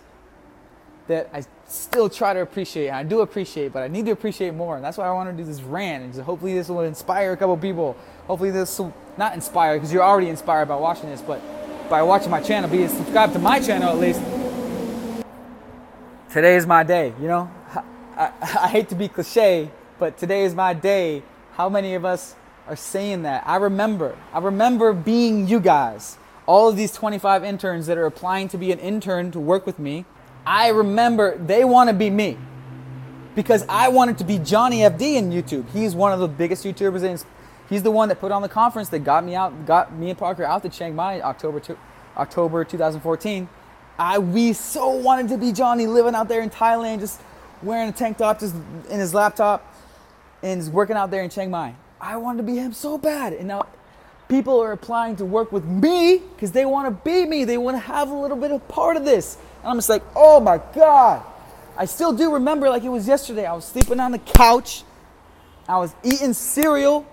that 1.08 1.30
I 1.34 1.44
still 1.70 2.10
try 2.10 2.34
to 2.34 2.42
appreciate. 2.42 2.90
I 2.90 3.04
do 3.04 3.22
appreciate, 3.22 3.72
but 3.72 3.84
I 3.84 3.88
need 3.88 4.06
to 4.06 4.12
appreciate 4.12 4.54
more. 4.54 4.76
And 4.76 4.84
that's 4.84 4.98
why 4.98 5.08
I 5.08 5.12
want 5.12 5.30
to 5.30 5.36
do 5.36 5.44
this 5.48 5.62
rant. 5.62 6.04
And 6.04 6.24
hopefully 6.24 6.54
this 6.54 6.70
will 6.70 6.82
inspire 6.82 7.34
a 7.34 7.38
couple 7.38 7.56
people. 7.58 7.96
Hopefully 8.28 8.52
this 8.52 8.80
will 8.80 8.94
not 9.18 9.34
inspire 9.34 9.76
because 9.76 9.94
you're 9.94 10.04
already 10.04 10.30
inspired 10.30 10.68
by 10.68 10.76
watching 10.76 11.10
this, 11.10 11.22
but 11.22 11.42
by 11.90 12.02
watching 12.02 12.30
my 12.30 12.42
channel, 12.42 12.70
be 12.70 12.88
subscribed 12.88 13.34
to 13.34 13.40
my 13.40 13.60
channel 13.60 13.90
at 13.90 13.98
least. 13.98 14.22
Today 16.32 16.56
is 16.56 16.68
my 16.68 16.84
day, 16.84 17.14
you 17.20 17.28
know? 17.28 17.50
I, 18.16 18.32
I 18.42 18.68
hate 18.68 18.90
to 18.90 18.96
be 18.96 19.08
cliche, 19.08 19.72
but 19.98 20.18
today 20.18 20.44
is 20.44 20.54
my 20.54 20.74
day. 20.74 21.24
How 21.54 21.70
many 21.70 21.96
of 21.96 22.06
us 22.06 22.36
are 22.68 22.76
saying 22.76 23.24
that? 23.24 23.44
I 23.48 23.56
remember. 23.56 24.18
I 24.34 24.40
remember 24.40 24.94
being 24.94 25.48
you 25.48 25.60
guys. 25.60 26.18
All 26.46 26.70
of 26.70 26.76
these 26.76 26.92
25 26.92 27.44
interns 27.44 27.88
that 27.88 27.98
are 27.98 28.06
applying 28.06 28.48
to 28.50 28.58
be 28.58 28.72
an 28.72 28.80
intern 28.80 29.32
to 29.32 29.40
work 29.40 29.66
with 29.66 29.80
me. 29.80 30.06
I 30.46 30.70
remember 30.70 31.38
they 31.38 31.64
want 31.64 31.90
to 31.90 31.94
be 31.94 32.10
me 32.10 32.38
because 33.36 33.66
I 33.70 33.90
wanted 33.90 34.18
to 34.20 34.24
be 34.24 34.40
Johnny 34.40 34.80
FD 34.80 35.16
in 35.16 35.32
YouTube. 35.32 35.70
He's 35.72 35.96
one 35.96 36.12
of 36.12 36.20
the 36.20 36.28
biggest 36.28 36.64
YouTubers 36.64 37.04
in. 37.04 37.20
He's 37.70 37.84
the 37.84 37.92
one 37.92 38.10
that 38.10 38.20
put 38.20 38.32
on 38.32 38.42
the 38.42 38.50
conference 38.50 38.90
that 38.90 39.00
got 39.00 39.24
me 39.24 39.36
out, 39.36 39.66
got 39.66 39.94
me 39.94 40.10
and 40.10 40.18
Parker 40.18 40.44
out 40.44 40.64
to 40.64 40.70
Chiang 40.70 40.96
Mai 40.96 41.22
October 41.22 41.60
two, 41.60 41.78
October 42.18 42.64
2014. 42.64 43.48
I 43.98 44.18
we 44.18 44.54
so 44.54 44.90
wanted 44.90 45.28
to 45.30 45.38
be 45.38 45.52
Johnny 45.52 45.86
living 45.86 46.16
out 46.16 46.28
there 46.28 46.42
in 46.42 46.50
Thailand, 46.50 47.00
just 47.00 47.22
wearing 47.62 47.90
a 47.90 47.92
tank 47.92 48.18
top 48.18 48.40
just 48.40 48.56
in 48.90 49.00
his 49.00 49.14
laptop 49.14 49.66
and 50.42 50.60
he's 50.60 50.70
working 50.70 50.96
out 50.96 51.12
there 51.12 51.24
in 51.24 51.30
Chiang 51.30 51.52
Mai. 51.52 51.76
I 52.00 52.18
wanted 52.18 52.38
to 52.38 52.44
be 52.44 52.58
him 52.58 52.74
so 52.74 52.98
bad. 52.98 53.34
And 53.34 53.48
now 53.48 53.68
people 54.28 54.62
are 54.62 54.72
applying 54.72 55.16
to 55.18 55.26
work 55.26 55.52
with 55.52 55.66
me 55.66 56.20
because 56.20 56.52
they 56.52 56.66
want 56.66 56.88
to 56.88 57.04
be 57.04 57.26
me. 57.26 57.44
They 57.44 57.58
want 57.58 57.76
to 57.76 57.82
have 57.82 58.10
a 58.10 58.16
little 58.16 58.38
bit 58.38 58.52
of 58.52 58.66
part 58.68 58.96
of 58.96 59.06
this. 59.06 59.38
And 59.62 59.72
I'm 59.72 59.78
just 59.78 59.90
like, 59.90 60.04
oh 60.16 60.40
my 60.40 60.60
God. 60.74 61.24
I 61.78 61.86
still 61.86 62.12
do 62.12 62.34
remember 62.34 62.70
like 62.70 62.84
it 62.84 62.90
was 62.90 63.08
yesterday. 63.08 63.46
I 63.46 63.54
was 63.54 63.66
sleeping 63.66 64.00
on 64.00 64.12
the 64.12 64.20
couch. 64.20 64.84
I 65.68 65.78
was 65.78 65.94
eating 66.04 66.34
cereal. 66.34 67.06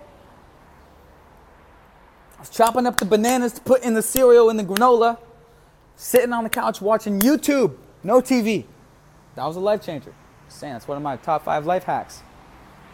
I 2.36 2.40
was 2.40 2.50
chopping 2.50 2.86
up 2.86 2.96
the 2.96 3.04
bananas 3.04 3.52
to 3.54 3.60
put 3.60 3.82
in 3.82 3.94
the 3.94 4.02
cereal 4.02 4.50
in 4.50 4.56
the 4.56 4.64
granola. 4.64 5.18
Sitting 5.96 6.32
on 6.32 6.44
the 6.44 6.50
couch 6.50 6.80
watching 6.80 7.20
YouTube. 7.20 7.76
No 8.02 8.20
TV. 8.20 8.64
That 9.34 9.44
was 9.44 9.56
a 9.56 9.60
life 9.60 9.84
changer 9.84 10.12
saying 10.48 10.72
that's 10.72 10.88
one 10.88 10.96
of 10.96 11.02
my 11.02 11.16
top 11.16 11.44
five 11.44 11.66
life 11.66 11.84
hacks. 11.84 12.22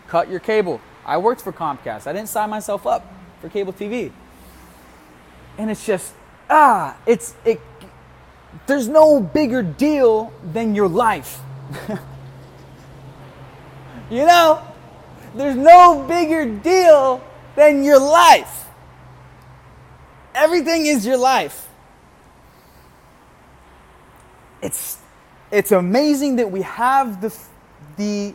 Cut 0.09 0.29
your 0.29 0.41
cable. 0.41 0.81
I 1.05 1.19
worked 1.19 1.41
for 1.41 1.53
Comcast. 1.53 2.07
I 2.07 2.13
didn't 2.13 2.29
sign 2.29 2.51
myself 2.51 2.87
up 2.87 3.07
for 3.41 3.49
cable 3.49 3.73
TV. 3.73 4.13
And 5.59 5.71
it's 5.71 5.85
just 5.87 6.15
ah, 6.49 6.97
it's 7.07 7.35
it 7.45 7.61
there's 8.67 8.89
no 8.89 9.21
bigger 9.21 9.63
deal 9.63 10.33
than 10.53 10.75
your 10.75 10.89
life. 10.89 11.41
you 14.11 14.27
know? 14.27 14.63
There's 15.35 15.57
no 15.57 16.05
bigger 16.07 16.45
deal 16.47 17.23
than 17.57 17.83
your 17.83 17.99
life. 17.99 18.67
Everything 20.35 20.87
is 20.87 21.07
your 21.07 21.17
life. 21.17 21.69
It's 24.61 24.99
it's 25.51 25.73
amazing 25.73 26.37
that 26.37 26.51
we 26.51 26.63
have 26.63 27.21
the 27.21 27.37
the 27.97 28.35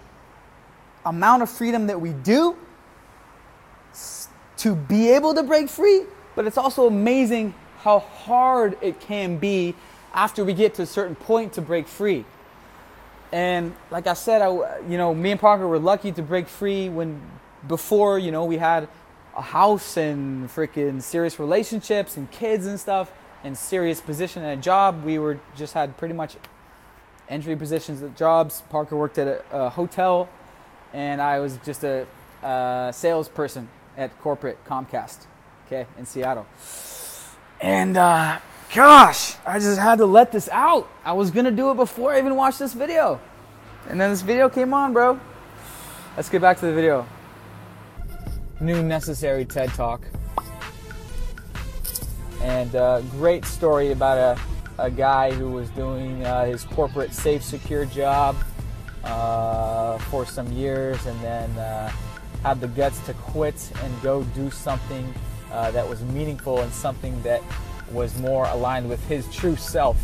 amount 1.05 1.43
of 1.43 1.49
freedom 1.49 1.87
that 1.87 1.99
we 1.99 2.11
do 2.11 2.55
to 4.57 4.75
be 4.75 5.09
able 5.09 5.33
to 5.33 5.43
break 5.43 5.69
free, 5.69 6.03
but 6.35 6.45
it's 6.45 6.57
also 6.57 6.87
amazing 6.87 7.53
how 7.79 7.99
hard 7.99 8.77
it 8.81 8.99
can 8.99 9.37
be 9.37 9.75
after 10.13 10.43
we 10.43 10.53
get 10.53 10.73
to 10.75 10.81
a 10.83 10.85
certain 10.85 11.15
point 11.15 11.53
to 11.53 11.61
break 11.61 11.87
free. 11.87 12.25
And 13.31 13.75
like 13.91 14.07
I 14.07 14.13
said, 14.13 14.41
I, 14.41 14.79
you 14.87 14.97
know, 14.97 15.13
me 15.13 15.31
and 15.31 15.39
Parker 15.39 15.67
were 15.67 15.79
lucky 15.79 16.11
to 16.13 16.21
break 16.21 16.47
free 16.47 16.89
when 16.89 17.21
before, 17.67 18.17
you 18.17 18.31
know, 18.31 18.45
we 18.45 18.57
had 18.57 18.87
a 19.35 19.41
house 19.41 19.97
and 19.97 20.49
freaking 20.49 21.01
serious 21.01 21.39
relationships 21.39 22.17
and 22.17 22.29
kids 22.31 22.65
and 22.65 22.79
stuff 22.79 23.11
and 23.43 23.57
serious 23.57 24.01
position 24.01 24.43
and 24.43 24.59
a 24.59 24.61
job. 24.61 25.03
We 25.03 25.19
were 25.19 25.39
just 25.55 25.73
had 25.73 25.97
pretty 25.97 26.13
much 26.13 26.37
entry 27.29 27.55
positions 27.55 28.01
at 28.01 28.15
jobs. 28.15 28.63
Parker 28.69 28.95
worked 28.95 29.17
at 29.17 29.27
a, 29.27 29.43
a 29.51 29.69
hotel, 29.69 30.29
and 30.93 31.21
I 31.21 31.39
was 31.39 31.57
just 31.65 31.83
a, 31.83 32.07
a, 32.43 32.91
salesperson 32.93 33.69
at 33.97 34.17
corporate 34.21 34.63
Comcast, 34.65 35.25
okay, 35.65 35.85
in 35.97 36.05
Seattle. 36.05 36.47
And 37.59 37.97
uh, 37.97 38.39
gosh, 38.73 39.35
I 39.45 39.59
just 39.59 39.79
had 39.79 39.97
to 39.97 40.05
let 40.05 40.31
this 40.31 40.49
out. 40.49 40.89
I 41.03 41.13
was 41.13 41.31
gonna 41.31 41.51
do 41.51 41.71
it 41.71 41.75
before 41.75 42.13
I 42.13 42.19
even 42.19 42.35
watched 42.35 42.59
this 42.59 42.73
video, 42.73 43.19
and 43.89 43.99
then 43.99 44.09
this 44.09 44.21
video 44.21 44.49
came 44.49 44.73
on, 44.73 44.93
bro. 44.93 45.19
Let's 46.15 46.29
get 46.29 46.41
back 46.41 46.59
to 46.59 46.65
the 46.65 46.73
video. 46.73 47.07
New 48.59 48.81
necessary 48.81 49.45
TED 49.45 49.69
Talk. 49.69 50.01
And 52.41 52.75
uh, 52.75 53.01
great 53.01 53.45
story 53.45 53.91
about 53.91 54.17
a 54.17 54.41
a 54.79 54.91
guy 54.91 55.31
who 55.31 55.49
was 55.49 55.69
doing 55.71 56.23
uh, 56.23 56.45
his 56.45 56.63
corporate 56.63 57.13
safe, 57.13 57.43
secure 57.43 57.85
job 57.85 58.35
uh, 59.03 59.97
for 59.97 60.25
some 60.25 60.51
years 60.51 61.03
and 61.07 61.19
then 61.21 61.49
uh, 61.57 61.91
had 62.43 62.61
the 62.61 62.67
guts 62.67 62.99
to 63.05 63.13
quit 63.13 63.71
and 63.83 64.01
go 64.01 64.23
do 64.35 64.51
something 64.51 65.11
uh, 65.51 65.71
that 65.71 65.87
was 65.87 66.03
meaningful 66.03 66.59
and 66.59 66.71
something 66.71 67.19
that 67.23 67.41
was 67.91 68.17
more 68.19 68.45
aligned 68.45 68.89
with 68.89 69.05
his 69.07 69.33
true 69.33 69.55
self. 69.55 69.97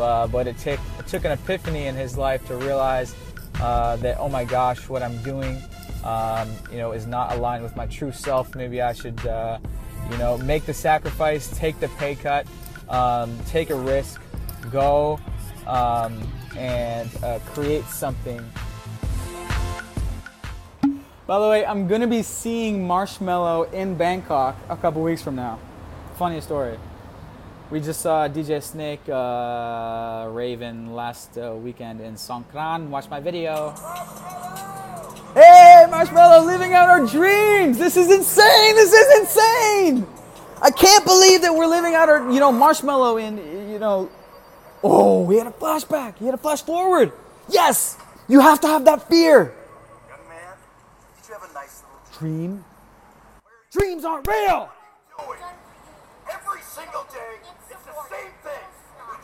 Uh, 0.00 0.26
but 0.26 0.46
it, 0.46 0.56
take, 0.58 0.80
it 0.98 1.06
took 1.06 1.24
an 1.24 1.32
epiphany 1.32 1.86
in 1.86 1.94
his 1.94 2.16
life 2.16 2.46
to 2.46 2.56
realize 2.56 3.14
uh, 3.60 3.96
that 3.96 4.18
oh 4.18 4.28
my 4.28 4.44
gosh, 4.44 4.88
what 4.88 5.02
I'm 5.02 5.22
doing, 5.22 5.62
um, 6.04 6.50
you 6.70 6.78
know, 6.78 6.92
is 6.92 7.06
not 7.06 7.32
aligned 7.32 7.62
with 7.62 7.76
my 7.76 7.86
true 7.86 8.12
self. 8.12 8.54
Maybe 8.54 8.80
I 8.80 8.92
should, 8.92 9.24
uh, 9.26 9.58
you 10.10 10.16
know, 10.18 10.38
make 10.38 10.66
the 10.66 10.74
sacrifice, 10.74 11.48
take 11.56 11.78
the 11.78 11.88
pay 11.90 12.14
cut, 12.14 12.46
um, 12.88 13.38
take 13.46 13.70
a 13.70 13.74
risk, 13.74 14.20
go 14.70 15.20
um, 15.66 16.20
and 16.56 17.10
uh, 17.22 17.38
create 17.46 17.84
something. 17.84 18.44
By 21.26 21.38
the 21.38 21.48
way, 21.48 21.64
I'm 21.64 21.86
gonna 21.86 22.08
be 22.08 22.22
seeing 22.22 22.86
Marshmello 22.86 23.72
in 23.72 23.94
Bangkok 23.94 24.56
a 24.68 24.76
couple 24.76 25.02
weeks 25.02 25.22
from 25.22 25.36
now. 25.36 25.58
Funny 26.16 26.40
story. 26.40 26.78
We 27.72 27.80
just 27.80 28.02
saw 28.02 28.28
DJ 28.28 28.62
Snake, 28.62 29.00
uh, 29.08 30.28
Raven 30.30 30.94
last 30.94 31.38
uh, 31.38 31.54
weekend 31.54 32.02
in 32.02 32.16
Songkran. 32.16 32.88
Watch 32.88 33.08
my 33.08 33.18
video. 33.18 33.70
Hey, 35.32 35.86
Marshmello, 35.88 36.44
living 36.44 36.74
out 36.74 36.90
our 36.90 37.06
dreams. 37.06 37.78
This 37.78 37.96
is 37.96 38.12
insane. 38.12 38.76
This 38.76 38.92
is 38.92 39.20
insane. 39.20 40.06
I 40.60 40.70
can't 40.70 41.06
believe 41.06 41.40
that 41.40 41.54
we're 41.54 41.66
living 41.66 41.94
out 41.94 42.10
our, 42.10 42.30
you 42.30 42.40
know, 42.40 42.52
Marshmello 42.52 43.18
in, 43.18 43.38
you 43.70 43.78
know. 43.78 44.10
Oh, 44.84 45.22
we 45.22 45.38
had 45.38 45.46
a 45.46 45.50
flashback. 45.52 46.18
He 46.18 46.26
had 46.26 46.34
a 46.34 46.36
flash 46.36 46.60
forward. 46.60 47.10
Yes, 47.48 47.96
you 48.28 48.40
have 48.40 48.60
to 48.60 48.66
have 48.66 48.84
that 48.84 49.08
fear. 49.08 49.54
Young 50.10 50.28
man, 50.28 50.56
did 51.16 51.26
you 51.26 51.34
have 51.40 51.50
a 51.50 51.54
nice 51.54 51.82
little 51.84 52.18
Dream. 52.18 52.64
Dreams 53.70 54.04
aren't 54.04 54.28
real. 54.28 54.68
doing? 55.18 55.38
Every 56.30 56.60
single 56.62 57.04
day, 57.12 57.40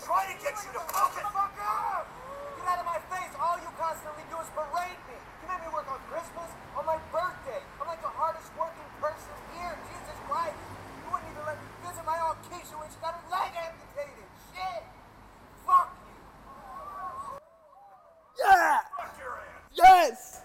We 0.09 0.17
try 0.17 0.25
to 0.25 0.41
get 0.41 0.57
you 0.65 0.73
to 0.73 0.81
focus. 0.89 1.21
Fuck 1.21 1.53
up! 1.61 2.09
Get 2.57 2.65
out 2.65 2.81
of 2.81 2.89
my 2.89 2.97
face. 3.13 3.29
All 3.37 3.61
you 3.61 3.69
constantly 3.77 4.25
do 4.33 4.41
is 4.41 4.49
berate 4.57 4.97
me. 5.05 5.21
You 5.21 5.47
made 5.53 5.61
me 5.61 5.69
work 5.69 5.85
on 5.85 6.01
Christmas, 6.09 6.49
on 6.81 6.89
my 6.89 6.97
birthday. 7.13 7.61
I'm 7.77 7.85
like 7.85 8.01
the 8.01 8.09
hardest 8.17 8.49
working 8.57 8.89
person 9.05 9.37
here. 9.53 9.69
In 9.69 9.81
Jesus 9.85 10.17
Christ. 10.25 10.57
You 11.05 11.13
wouldn't 11.13 11.29
even 11.29 11.45
let 11.45 11.61
me 11.61 11.69
visit 11.85 12.09
my 12.09 12.17
aunt 12.25 12.41
Keisha 12.49 12.73
when 12.81 12.89
she 12.89 12.97
got 13.05 13.21
her 13.21 13.25
leg 13.29 13.53
amputated. 13.53 14.25
Shit. 14.49 14.81
Fuck 15.69 15.93
you. 16.09 16.17
Yeah. 18.41 18.81
Fuck 18.97 19.13
your 19.21 19.37
ass. 19.45 19.77
Yes. 19.77 20.41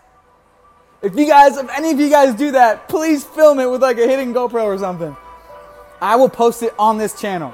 If 0.99 1.15
you 1.15 1.23
guys, 1.23 1.55
if 1.55 1.71
any 1.71 1.91
of 1.95 1.99
you 2.03 2.09
guys 2.11 2.35
do 2.35 2.51
that, 2.51 2.89
please 2.89 3.23
film 3.23 3.63
it 3.63 3.71
with 3.71 3.81
like 3.81 3.95
a 3.95 4.07
hidden 4.11 4.33
GoPro 4.33 4.67
or 4.67 4.77
something. 4.77 5.15
I 6.01 6.17
will 6.17 6.27
post 6.27 6.63
it 6.63 6.75
on 6.77 6.97
this 6.97 7.15
channel. 7.15 7.53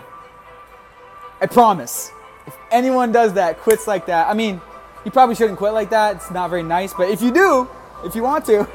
I 1.41 1.46
promise. 1.46 2.12
If 2.46 2.55
anyone 2.72 3.12
does 3.12 3.34
that, 3.34 3.60
quits 3.60 3.88
like 3.88 4.08
that, 4.08 4.27
I 4.29 4.34
mean, 4.34 4.62
you 5.05 5.12
probably 5.12 5.36
shouldn't 5.36 5.58
quit 5.58 5.74
like 5.74 5.91
that. 5.91 6.17
It's 6.17 6.31
not 6.31 6.50
very 6.50 6.63
nice. 6.63 6.93
But 6.93 7.10
if 7.10 7.22
you 7.22 7.31
do, 7.31 7.69
if 8.03 8.15
you 8.15 8.24
want 8.24 8.46
to, 8.46 8.67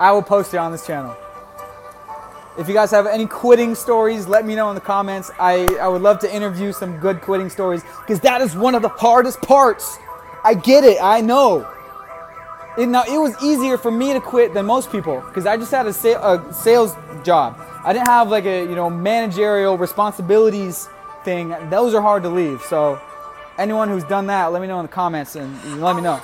I 0.00 0.12
will 0.12 0.22
post 0.22 0.54
it 0.54 0.58
on 0.58 0.72
this 0.72 0.86
channel. 0.86 1.16
If 2.58 2.68
you 2.68 2.74
guys 2.74 2.90
have 2.90 3.06
any 3.06 3.26
quitting 3.26 3.74
stories, 3.74 4.26
let 4.26 4.44
me 4.44 4.54
know 4.54 4.68
in 4.68 4.74
the 4.74 4.80
comments. 4.80 5.30
I, 5.38 5.66
I 5.80 5.88
would 5.88 6.02
love 6.02 6.18
to 6.20 6.34
interview 6.34 6.72
some 6.72 6.98
good 6.98 7.20
quitting 7.22 7.48
stories 7.48 7.82
because 8.00 8.20
that 8.20 8.40
is 8.42 8.54
one 8.54 8.74
of 8.74 8.82
the 8.82 8.88
hardest 8.88 9.40
parts. 9.40 9.98
I 10.44 10.54
get 10.54 10.84
it. 10.84 10.98
I 11.00 11.20
know. 11.20 11.68
It, 12.76 12.88
now 12.88 13.04
it 13.04 13.18
was 13.18 13.34
easier 13.42 13.78
for 13.78 13.90
me 13.90 14.12
to 14.12 14.20
quit 14.20 14.54
than 14.54 14.66
most 14.66 14.90
people 14.90 15.20
because 15.20 15.46
I 15.46 15.56
just 15.56 15.70
had 15.70 15.86
a, 15.86 15.92
sa- 15.92 16.34
a 16.34 16.52
sales 16.52 16.94
job. 17.22 17.56
I 17.84 17.92
didn't 17.92 18.08
have 18.08 18.28
like 18.28 18.44
a 18.44 18.62
you 18.62 18.74
know 18.74 18.88
managerial 18.90 19.78
responsibilities 19.78 20.88
thing. 21.24 21.54
Those 21.70 21.94
are 21.94 22.02
hard 22.02 22.22
to 22.24 22.28
leave. 22.28 22.62
So 22.62 23.00
anyone 23.58 23.88
who's 23.88 24.04
done 24.04 24.26
that, 24.26 24.52
let 24.52 24.62
me 24.62 24.68
know 24.68 24.80
in 24.80 24.86
the 24.86 24.92
comments 24.92 25.36
and 25.36 25.80
let 25.80 25.96
me 25.96 26.02
know. 26.02 26.20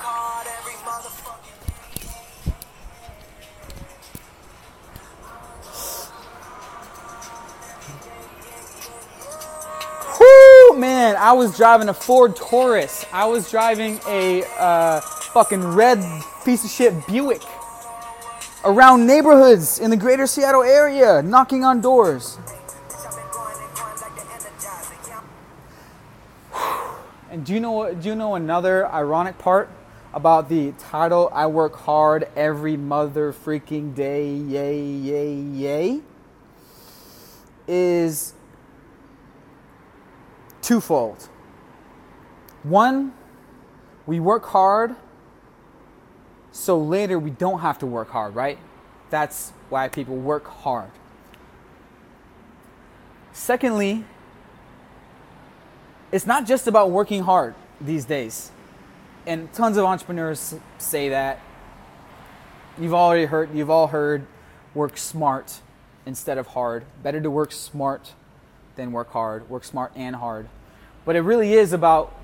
Whoo, 10.19 10.77
man, 10.77 11.15
I 11.15 11.31
was 11.31 11.55
driving 11.55 11.89
a 11.89 11.93
Ford 11.93 12.35
Taurus. 12.35 13.05
I 13.13 13.25
was 13.25 13.49
driving 13.49 13.99
a 14.07 14.43
uh, 14.59 14.99
fucking 14.99 15.63
red 15.63 15.99
piece 16.43 16.65
of 16.65 16.69
shit 16.69 16.93
Buick 17.07 17.41
around 18.65 19.07
neighborhoods 19.07 19.79
in 19.79 19.89
the 19.89 19.97
greater 19.97 20.27
Seattle 20.27 20.63
area, 20.63 21.21
knocking 21.21 21.63
on 21.63 21.79
doors. 21.79 22.37
And 27.29 27.45
do 27.45 27.53
you 27.53 27.59
know? 27.59 27.93
Do 27.93 28.09
you 28.09 28.15
know 28.15 28.35
another 28.35 28.87
ironic 28.87 29.37
part 29.37 29.69
about 30.13 30.49
the 30.49 30.71
title? 30.73 31.29
I 31.31 31.47
work 31.47 31.75
hard 31.75 32.27
every 32.35 32.75
mother 32.75 33.31
freaking 33.31 33.93
day, 33.93 34.33
yay, 34.33 34.81
yay, 34.81 35.33
yay. 35.35 36.01
Is 37.67 38.33
twofold. 40.61 41.29
One, 42.63 43.13
we 44.07 44.19
work 44.19 44.45
hard 44.45 44.95
so 46.51 46.77
later 46.77 47.17
we 47.19 47.29
don't 47.29 47.59
have 47.59 47.79
to 47.79 47.85
work 47.85 48.09
hard, 48.09 48.35
right? 48.35 48.57
That's 49.09 49.53
why 49.69 49.87
people 49.87 50.15
work 50.15 50.47
hard. 50.47 50.91
Secondly, 53.31 54.03
it's 56.11 56.25
not 56.25 56.45
just 56.45 56.67
about 56.67 56.91
working 56.91 57.23
hard 57.23 57.55
these 57.79 58.05
days. 58.05 58.51
And 59.27 59.51
tons 59.53 59.77
of 59.77 59.85
entrepreneurs 59.85 60.55
say 60.77 61.09
that. 61.09 61.39
You've 62.79 62.93
already 62.93 63.25
heard, 63.25 63.53
you've 63.53 63.69
all 63.69 63.87
heard 63.87 64.25
work 64.73 64.97
smart 64.97 65.59
instead 66.05 66.37
of 66.37 66.47
hard. 66.47 66.85
Better 67.03 67.21
to 67.21 67.29
work 67.29 67.51
smart 67.51 68.13
than 68.75 68.91
work 68.91 69.11
hard. 69.11 69.49
Work 69.49 69.63
smart 69.63 69.91
and 69.95 70.15
hard. 70.15 70.47
But 71.05 71.15
it 71.15 71.21
really 71.21 71.53
is 71.53 71.73
about 71.73 72.15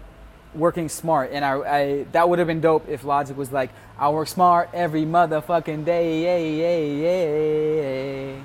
working 0.55 0.89
smart. 0.89 1.31
And 1.31 1.43
I, 1.43 1.53
I 1.59 2.05
that 2.13 2.29
would 2.29 2.39
have 2.39 2.47
been 2.47 2.61
dope 2.61 2.87
if 2.87 3.03
Logic 3.03 3.35
was 3.35 3.51
like, 3.51 3.71
I 3.97 4.09
work 4.09 4.27
smart 4.27 4.69
every 4.73 5.03
motherfucking 5.03 5.85
day. 5.85 6.23
Yay, 6.23 6.55
yay, 6.55 7.01
yay. 7.01 8.43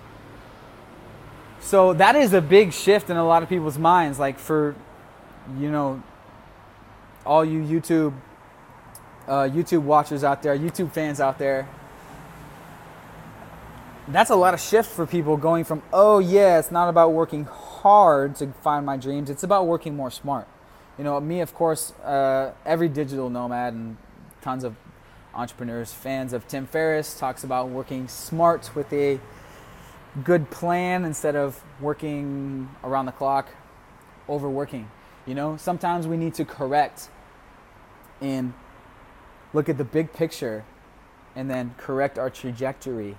So 1.61 1.93
that 1.95 2.17
is 2.17 2.33
a 2.33 2.41
big 2.41 2.73
shift 2.73 3.11
in 3.11 3.17
a 3.17 3.25
lot 3.25 3.43
of 3.43 3.49
people's 3.49 3.79
minds. 3.79 4.19
Like 4.19 4.39
for, 4.39 4.75
you 5.59 5.71
know, 5.71 6.03
all 7.25 7.45
you 7.45 7.61
YouTube, 7.63 8.15
uh, 9.29 9.43
YouTube 9.43 9.83
watchers 9.83 10.25
out 10.25 10.43
there, 10.43 10.57
YouTube 10.57 10.93
fans 10.93 11.21
out 11.21 11.39
there. 11.39 11.69
That's 14.09 14.31
a 14.31 14.37
lot 14.37 14.55
of 14.55 14.61
shift 14.61 14.91
for 14.91 15.07
people 15.07 15.37
going 15.37 15.65
from, 15.65 15.83
oh 15.93 16.19
yeah, 16.19 16.59
it's 16.59 16.71
not 16.71 16.89
about 16.89 17.13
working 17.13 17.45
hard 17.45 18.37
to 18.37 18.49
find 18.63 18.85
my 18.85 18.97
dreams. 18.97 19.31
It's 19.31 19.43
about 19.43 19.67
working 19.67 19.95
more 19.95 20.11
smart. 20.11 20.49
You 20.99 21.05
know, 21.05 21.19
me, 21.21 21.41
of 21.41 21.55
course, 21.55 21.93
uh, 22.01 22.53
every 22.67 22.89
digital 22.89 23.31
nomad 23.31 23.73
and 23.73 23.97
tons 24.43 24.65
of 24.65 24.75
entrepreneurs, 25.35 25.93
fans 25.93 26.33
of 26.33 26.47
Tim 26.49 26.67
Ferriss, 26.67 27.19
talks 27.19 27.45
about 27.45 27.69
working 27.69 28.09
smart 28.09 28.75
with 28.75 28.93
a 28.93 29.21
good 30.25 30.51
plan 30.51 31.05
instead 31.05 31.37
of 31.37 31.63
working 31.81 32.69
around 32.83 33.07
the 33.07 33.13
clock, 33.13 33.49
overworking. 34.29 34.91
You 35.31 35.37
know, 35.37 35.57
sometimes 35.57 36.09
we 36.09 36.17
need 36.17 36.35
to 36.35 36.45
correct 36.45 37.09
and 38.21 38.53
look 39.55 39.69
at 39.69 39.79
the 39.79 39.85
big 39.85 40.13
picture 40.13 40.65
and 41.37 41.49
then 41.49 41.73
correct 41.79 42.19
our 42.19 42.31
trajectory. 42.31 43.17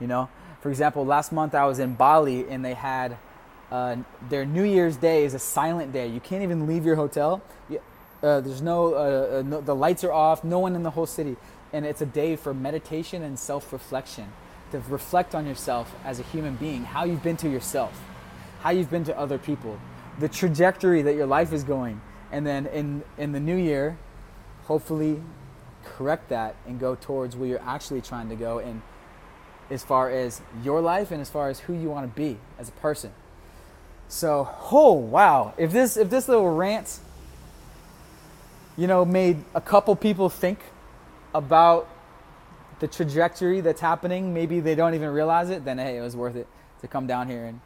You 0.00 0.08
know, 0.08 0.28
for 0.60 0.70
example, 0.70 1.06
last 1.06 1.30
month 1.30 1.54
I 1.54 1.66
was 1.66 1.78
in 1.78 1.94
Bali 1.94 2.48
and 2.48 2.64
they 2.64 2.74
had 2.74 3.16
uh, 3.70 3.98
their 4.28 4.44
New 4.44 4.64
Year's 4.64 4.96
Day 4.96 5.24
is 5.24 5.34
a 5.34 5.38
silent 5.38 5.92
day. 5.92 6.08
You 6.08 6.18
can't 6.18 6.42
even 6.42 6.66
leave 6.66 6.84
your 6.84 6.96
hotel. 6.96 7.42
Uh, 8.20 8.40
there's 8.40 8.60
no, 8.60 8.94
uh, 8.94 9.38
uh, 9.38 9.42
no, 9.46 9.60
the 9.60 9.76
lights 9.76 10.02
are 10.02 10.10
off, 10.10 10.42
no 10.42 10.58
one 10.58 10.74
in 10.74 10.82
the 10.82 10.90
whole 10.90 11.06
city. 11.06 11.36
And 11.72 11.86
it's 11.86 12.00
a 12.00 12.06
day 12.06 12.34
for 12.34 12.52
meditation 12.52 13.22
and 13.22 13.38
self 13.38 13.72
reflection 13.72 14.32
to 14.72 14.80
reflect 14.88 15.32
on 15.32 15.46
yourself 15.46 15.94
as 16.04 16.18
a 16.18 16.24
human 16.24 16.56
being, 16.56 16.82
how 16.82 17.04
you've 17.04 17.22
been 17.22 17.36
to 17.36 17.48
yourself, 17.48 18.02
how 18.62 18.70
you've 18.70 18.90
been 18.90 19.04
to 19.04 19.16
other 19.16 19.38
people, 19.38 19.78
the 20.18 20.28
trajectory 20.28 21.02
that 21.02 21.14
your 21.14 21.26
life 21.26 21.52
is 21.52 21.64
going. 21.64 22.00
And 22.30 22.46
then 22.46 22.66
in, 22.66 23.02
in 23.18 23.32
the 23.32 23.40
new 23.40 23.56
year, 23.56 23.98
hopefully 24.64 25.22
correct 25.84 26.28
that 26.28 26.54
and 26.66 26.78
go 26.78 26.94
towards 26.94 27.36
where 27.36 27.48
you're 27.48 27.62
actually 27.62 28.00
trying 28.00 28.28
to 28.28 28.36
go 28.36 28.58
and 28.58 28.82
as 29.70 29.82
far 29.82 30.10
as 30.10 30.40
your 30.62 30.80
life 30.80 31.10
and 31.10 31.20
as 31.20 31.30
far 31.30 31.48
as 31.48 31.60
who 31.60 31.72
you 31.72 31.88
want 31.88 32.08
to 32.08 32.16
be 32.16 32.38
as 32.58 32.68
a 32.68 32.72
person. 32.72 33.12
So, 34.08 34.48
oh 34.70 34.92
wow, 34.92 35.54
if 35.56 35.72
this 35.72 35.96
if 35.96 36.10
this 36.10 36.28
little 36.28 36.54
rant 36.54 37.00
you 38.76 38.86
know 38.86 39.04
made 39.04 39.42
a 39.54 39.60
couple 39.60 39.96
people 39.96 40.28
think 40.28 40.58
about 41.34 41.88
the 42.80 42.88
trajectory 42.88 43.60
that's 43.60 43.80
happening, 43.80 44.34
maybe 44.34 44.60
they 44.60 44.74
don't 44.74 44.94
even 44.94 45.10
realize 45.10 45.50
it, 45.50 45.64
then 45.64 45.78
hey, 45.78 45.96
it 45.96 46.02
was 46.02 46.16
worth 46.16 46.36
it 46.36 46.46
to 46.82 46.88
come 46.88 47.06
down 47.06 47.28
here 47.28 47.44
and 47.44 47.60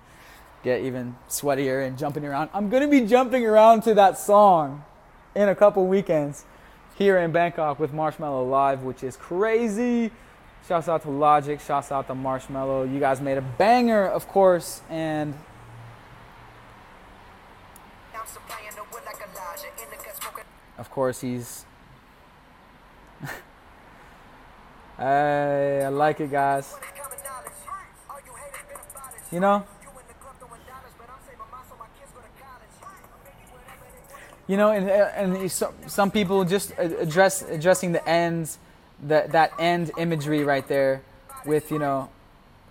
get 0.67 0.83
even 0.83 1.15
sweatier 1.29 1.87
and 1.87 1.97
jumping 1.97 2.27
around. 2.27 2.51
I'm 2.53 2.69
going 2.69 2.83
to 2.83 2.89
be 2.89 3.07
jumping 3.07 3.47
around 3.47 3.83
to 3.83 3.95
that 3.95 4.19
song 4.19 4.85
in 5.37 5.49
a 5.49 5.55
couple 5.55 5.87
weekends. 5.87 6.45
here 6.99 7.19
in 7.19 7.31
Bangkok 7.31 7.79
with 7.79 7.93
Marshmello 7.93 8.51
Live, 8.51 8.83
which 8.83 9.05
is 9.05 9.17
crazy. 9.17 10.11
Shouts 10.67 10.89
out 10.89 11.03
to 11.03 11.11
Logic, 11.11 11.61
shouts 11.61 11.93
out 11.93 12.09
to 12.09 12.15
Marshmello. 12.15 12.93
You 12.93 12.99
guys 12.99 13.21
made 13.21 13.39
a 13.39 13.43
banger, 13.43 14.09
of 14.09 14.27
course, 14.27 14.81
and 14.91 15.35
of 20.79 20.91
course 20.91 21.21
he's 21.21 21.65
I, 24.99 25.83
I 25.85 25.89
like 25.89 26.21
it 26.21 26.31
guys. 26.31 26.75
You 29.33 29.41
know? 29.41 29.67
You 29.83 29.89
in 29.91 30.07
the 30.07 30.15
club 30.23 30.39
throwing 30.39 30.63
dollars, 30.71 30.95
but 30.97 31.11
I'm 31.11 31.19
saving 31.27 31.51
mine 31.51 31.67
so 31.69 31.75
my 31.77 31.91
kids 31.99 32.15
go 32.15 32.23
to 32.23 32.31
college. 32.39 32.71
I'm 32.79 32.95
making 33.27 33.51
whatever 33.51 33.91
they 33.91 34.07
want. 34.07 34.36
You 34.47 34.57
know, 34.57 34.71
and 34.71 34.89
uh, 34.89 35.11
and 35.15 35.51
some 35.51 35.75
some 35.87 36.11
people 36.11 36.45
just 36.45 36.73
address 36.79 37.43
addressing 37.43 37.93
the 37.93 38.09
ends, 38.09 38.59
that 39.03 39.33
that 39.33 39.53
end 39.59 39.91
imagery 39.99 40.45
right 40.45 40.67
there, 40.69 41.03
with 41.45 41.71
you 41.71 41.79
know, 41.79 42.09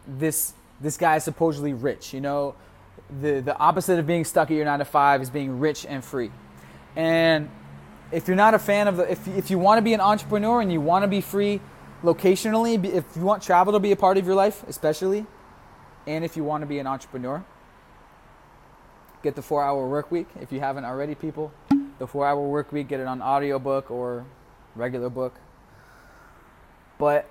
this 0.08 0.54
this 0.80 0.98
guy 0.98 1.18
is 1.18 1.24
supposedly 1.24 1.74
rich. 1.74 2.14
You 2.14 2.22
know, 2.22 2.56
the 3.22 3.42
the 3.42 3.58
opposite 3.58 4.00
of 4.00 4.08
being 4.08 4.24
stuck 4.24 4.50
at 4.52 4.56
your 4.56 4.66
nine 4.66 4.80
to 4.80 4.86
five 4.86 5.22
is 5.22 5.30
being 5.30 5.60
rich 5.60 5.86
and 5.86 6.04
free. 6.04 6.32
And 6.96 7.50
if 8.12 8.28
you're 8.28 8.38
not 8.38 8.54
a 8.54 8.60
fan 8.60 8.88
of 8.88 8.98
the, 8.98 9.12
if 9.12 9.28
if 9.28 9.52
you 9.52 9.60
want 9.60 9.78
to 9.78 9.82
be 9.82 9.94
an 9.94 10.02
entrepreneur 10.02 10.62
and 10.62 10.72
you 10.72 10.80
want 10.80 11.04
to 11.04 11.08
be 11.08 11.20
free, 11.22 11.60
locationally, 12.04 12.84
if 12.86 13.04
you 13.16 13.24
want 13.24 13.44
travel 13.44 13.74
to 13.74 13.80
be 13.80 13.92
a 13.92 13.96
part 13.96 14.18
of 14.18 14.26
your 14.26 14.36
life, 14.36 14.64
especially, 14.68 15.26
and 16.08 16.24
if 16.24 16.38
you 16.38 16.44
want 16.44 16.62
to 16.62 16.68
be 16.68 16.80
an 16.80 16.88
entrepreneur, 16.88 17.44
get 19.26 19.36
the 19.36 19.42
four 19.42 19.64
hour 19.64 19.88
work 19.88 20.12
week 20.12 20.28
if 20.40 20.52
you 20.52 20.60
haven't 20.60 20.86
already 20.86 21.16
people. 21.16 21.52
The 21.98 22.06
four 22.06 22.28
hour 22.28 22.48
work 22.48 22.72
week 22.72 22.88
get 22.88 23.00
it 23.00 23.08
on 23.08 23.22
audiobook 23.22 23.90
or 23.90 24.24
regular 24.76 25.10
book. 25.10 25.34
But 27.00 27.28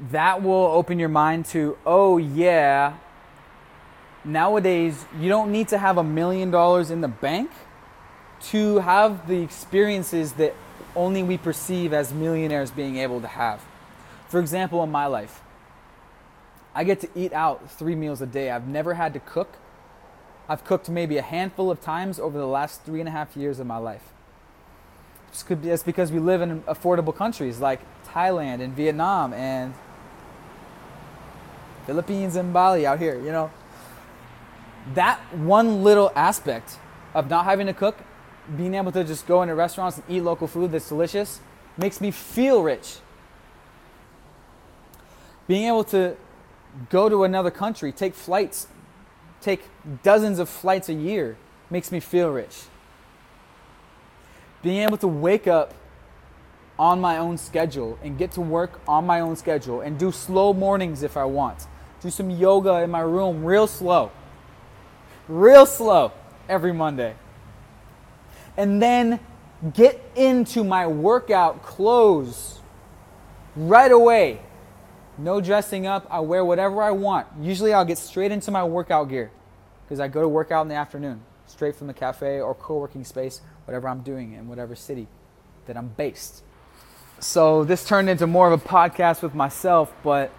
that 0.00 0.42
will 0.42 0.66
open 0.66 0.98
your 0.98 1.10
mind 1.10 1.44
to 1.46 1.78
oh 1.86 2.16
yeah 2.18 2.94
nowadays 4.24 5.04
you 5.20 5.28
don't 5.28 5.52
need 5.52 5.68
to 5.68 5.78
have 5.78 5.98
a 5.98 6.02
million 6.02 6.50
dollars 6.50 6.90
in 6.90 7.00
the 7.00 7.08
bank 7.08 7.50
to 8.40 8.78
have 8.78 9.28
the 9.28 9.40
experiences 9.40 10.32
that 10.32 10.54
only 10.96 11.22
we 11.22 11.36
perceive 11.36 11.92
as 11.92 12.12
millionaires 12.12 12.70
being 12.70 12.96
able 12.96 13.20
to 13.20 13.28
have. 13.28 13.62
For 14.28 14.40
example 14.40 14.82
in 14.82 14.90
my 14.90 15.06
life 15.06 15.42
i 16.74 16.82
get 16.82 17.00
to 17.00 17.08
eat 17.14 17.32
out 17.32 17.70
three 17.70 17.94
meals 17.94 18.20
a 18.20 18.26
day. 18.26 18.50
I've 18.50 18.66
never 18.66 18.94
had 18.94 19.12
to 19.12 19.20
cook 19.20 19.58
I've 20.48 20.64
cooked 20.64 20.88
maybe 20.88 21.16
a 21.16 21.22
handful 21.22 21.70
of 21.70 21.80
times 21.80 22.18
over 22.18 22.38
the 22.38 22.46
last 22.46 22.82
three 22.82 23.00
and 23.00 23.08
a 23.08 23.12
half 23.12 23.36
years 23.36 23.58
of 23.58 23.66
my 23.66 23.78
life. 23.78 24.02
It's 25.32 25.82
because 25.82 26.12
we 26.12 26.18
live 26.18 26.42
in 26.42 26.62
affordable 26.62 27.14
countries 27.14 27.58
like 27.58 27.80
Thailand 28.06 28.60
and 28.60 28.74
Vietnam 28.74 29.32
and 29.32 29.74
Philippines 31.86 32.36
and 32.36 32.52
Bali 32.52 32.86
out 32.86 32.98
here, 32.98 33.16
you 33.16 33.32
know. 33.32 33.50
That 34.94 35.18
one 35.36 35.82
little 35.82 36.12
aspect 36.14 36.78
of 37.14 37.30
not 37.30 37.46
having 37.46 37.66
to 37.66 37.72
cook, 37.72 37.96
being 38.56 38.74
able 38.74 38.92
to 38.92 39.02
just 39.02 39.26
go 39.26 39.42
into 39.42 39.54
restaurants 39.54 39.96
and 39.96 40.04
eat 40.08 40.20
local 40.20 40.46
food 40.46 40.72
that's 40.72 40.88
delicious, 40.88 41.40
makes 41.76 42.00
me 42.00 42.10
feel 42.10 42.62
rich. 42.62 42.98
Being 45.48 45.68
able 45.68 45.84
to 45.84 46.16
go 46.90 47.08
to 47.08 47.24
another 47.24 47.50
country, 47.50 47.92
take 47.92 48.14
flights 48.14 48.68
take 49.44 49.62
dozens 50.02 50.38
of 50.38 50.48
flights 50.48 50.88
a 50.88 50.94
year 50.94 51.36
makes 51.70 51.92
me 51.92 52.00
feel 52.00 52.30
rich. 52.30 52.62
Being 54.62 54.78
able 54.78 54.96
to 54.98 55.08
wake 55.08 55.46
up 55.46 55.74
on 56.78 57.00
my 57.00 57.18
own 57.18 57.36
schedule 57.36 57.98
and 58.02 58.16
get 58.16 58.32
to 58.32 58.40
work 58.40 58.80
on 58.88 59.06
my 59.06 59.20
own 59.20 59.36
schedule 59.36 59.82
and 59.82 59.98
do 59.98 60.10
slow 60.10 60.52
mornings 60.54 61.02
if 61.02 61.16
I 61.16 61.24
want. 61.24 61.66
Do 62.00 62.10
some 62.10 62.30
yoga 62.30 62.76
in 62.82 62.90
my 62.90 63.00
room 63.00 63.44
real 63.44 63.66
slow. 63.66 64.10
Real 65.28 65.66
slow 65.66 66.12
every 66.48 66.72
Monday. 66.72 67.14
And 68.56 68.82
then 68.82 69.20
get 69.74 70.02
into 70.16 70.64
my 70.64 70.86
workout 70.86 71.62
clothes 71.62 72.60
right 73.56 73.92
away 73.92 74.40
no 75.18 75.40
dressing 75.40 75.86
up. 75.86 76.06
I 76.10 76.20
wear 76.20 76.44
whatever 76.44 76.82
I 76.82 76.90
want. 76.90 77.26
Usually 77.40 77.72
I'll 77.72 77.84
get 77.84 77.98
straight 77.98 78.32
into 78.32 78.50
my 78.50 78.64
workout 78.64 79.08
gear 79.08 79.30
because 79.84 80.00
I 80.00 80.08
go 80.08 80.22
to 80.22 80.28
work 80.28 80.50
out 80.50 80.62
in 80.62 80.68
the 80.68 80.74
afternoon, 80.74 81.22
straight 81.46 81.76
from 81.76 81.86
the 81.86 81.94
cafe 81.94 82.40
or 82.40 82.54
co 82.54 82.78
working 82.78 83.04
space, 83.04 83.40
whatever 83.66 83.88
I'm 83.88 84.00
doing 84.00 84.32
in 84.32 84.48
whatever 84.48 84.74
city 84.74 85.08
that 85.66 85.76
I'm 85.76 85.88
based. 85.88 86.42
So 87.20 87.64
this 87.64 87.86
turned 87.86 88.10
into 88.10 88.26
more 88.26 88.50
of 88.50 88.64
a 88.64 88.68
podcast 88.68 89.22
with 89.22 89.34
myself, 89.34 89.92
but 90.02 90.30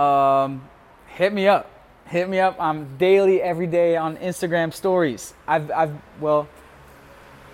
um, 0.00 0.68
hit 1.08 1.32
me 1.32 1.48
up. 1.48 1.70
Hit 2.06 2.28
me 2.28 2.38
up. 2.38 2.56
I'm 2.60 2.96
daily, 2.98 3.42
every 3.42 3.66
day 3.66 3.96
on 3.96 4.16
Instagram 4.18 4.72
stories. 4.72 5.34
I've, 5.46 5.70
I've, 5.70 5.94
well, 6.20 6.48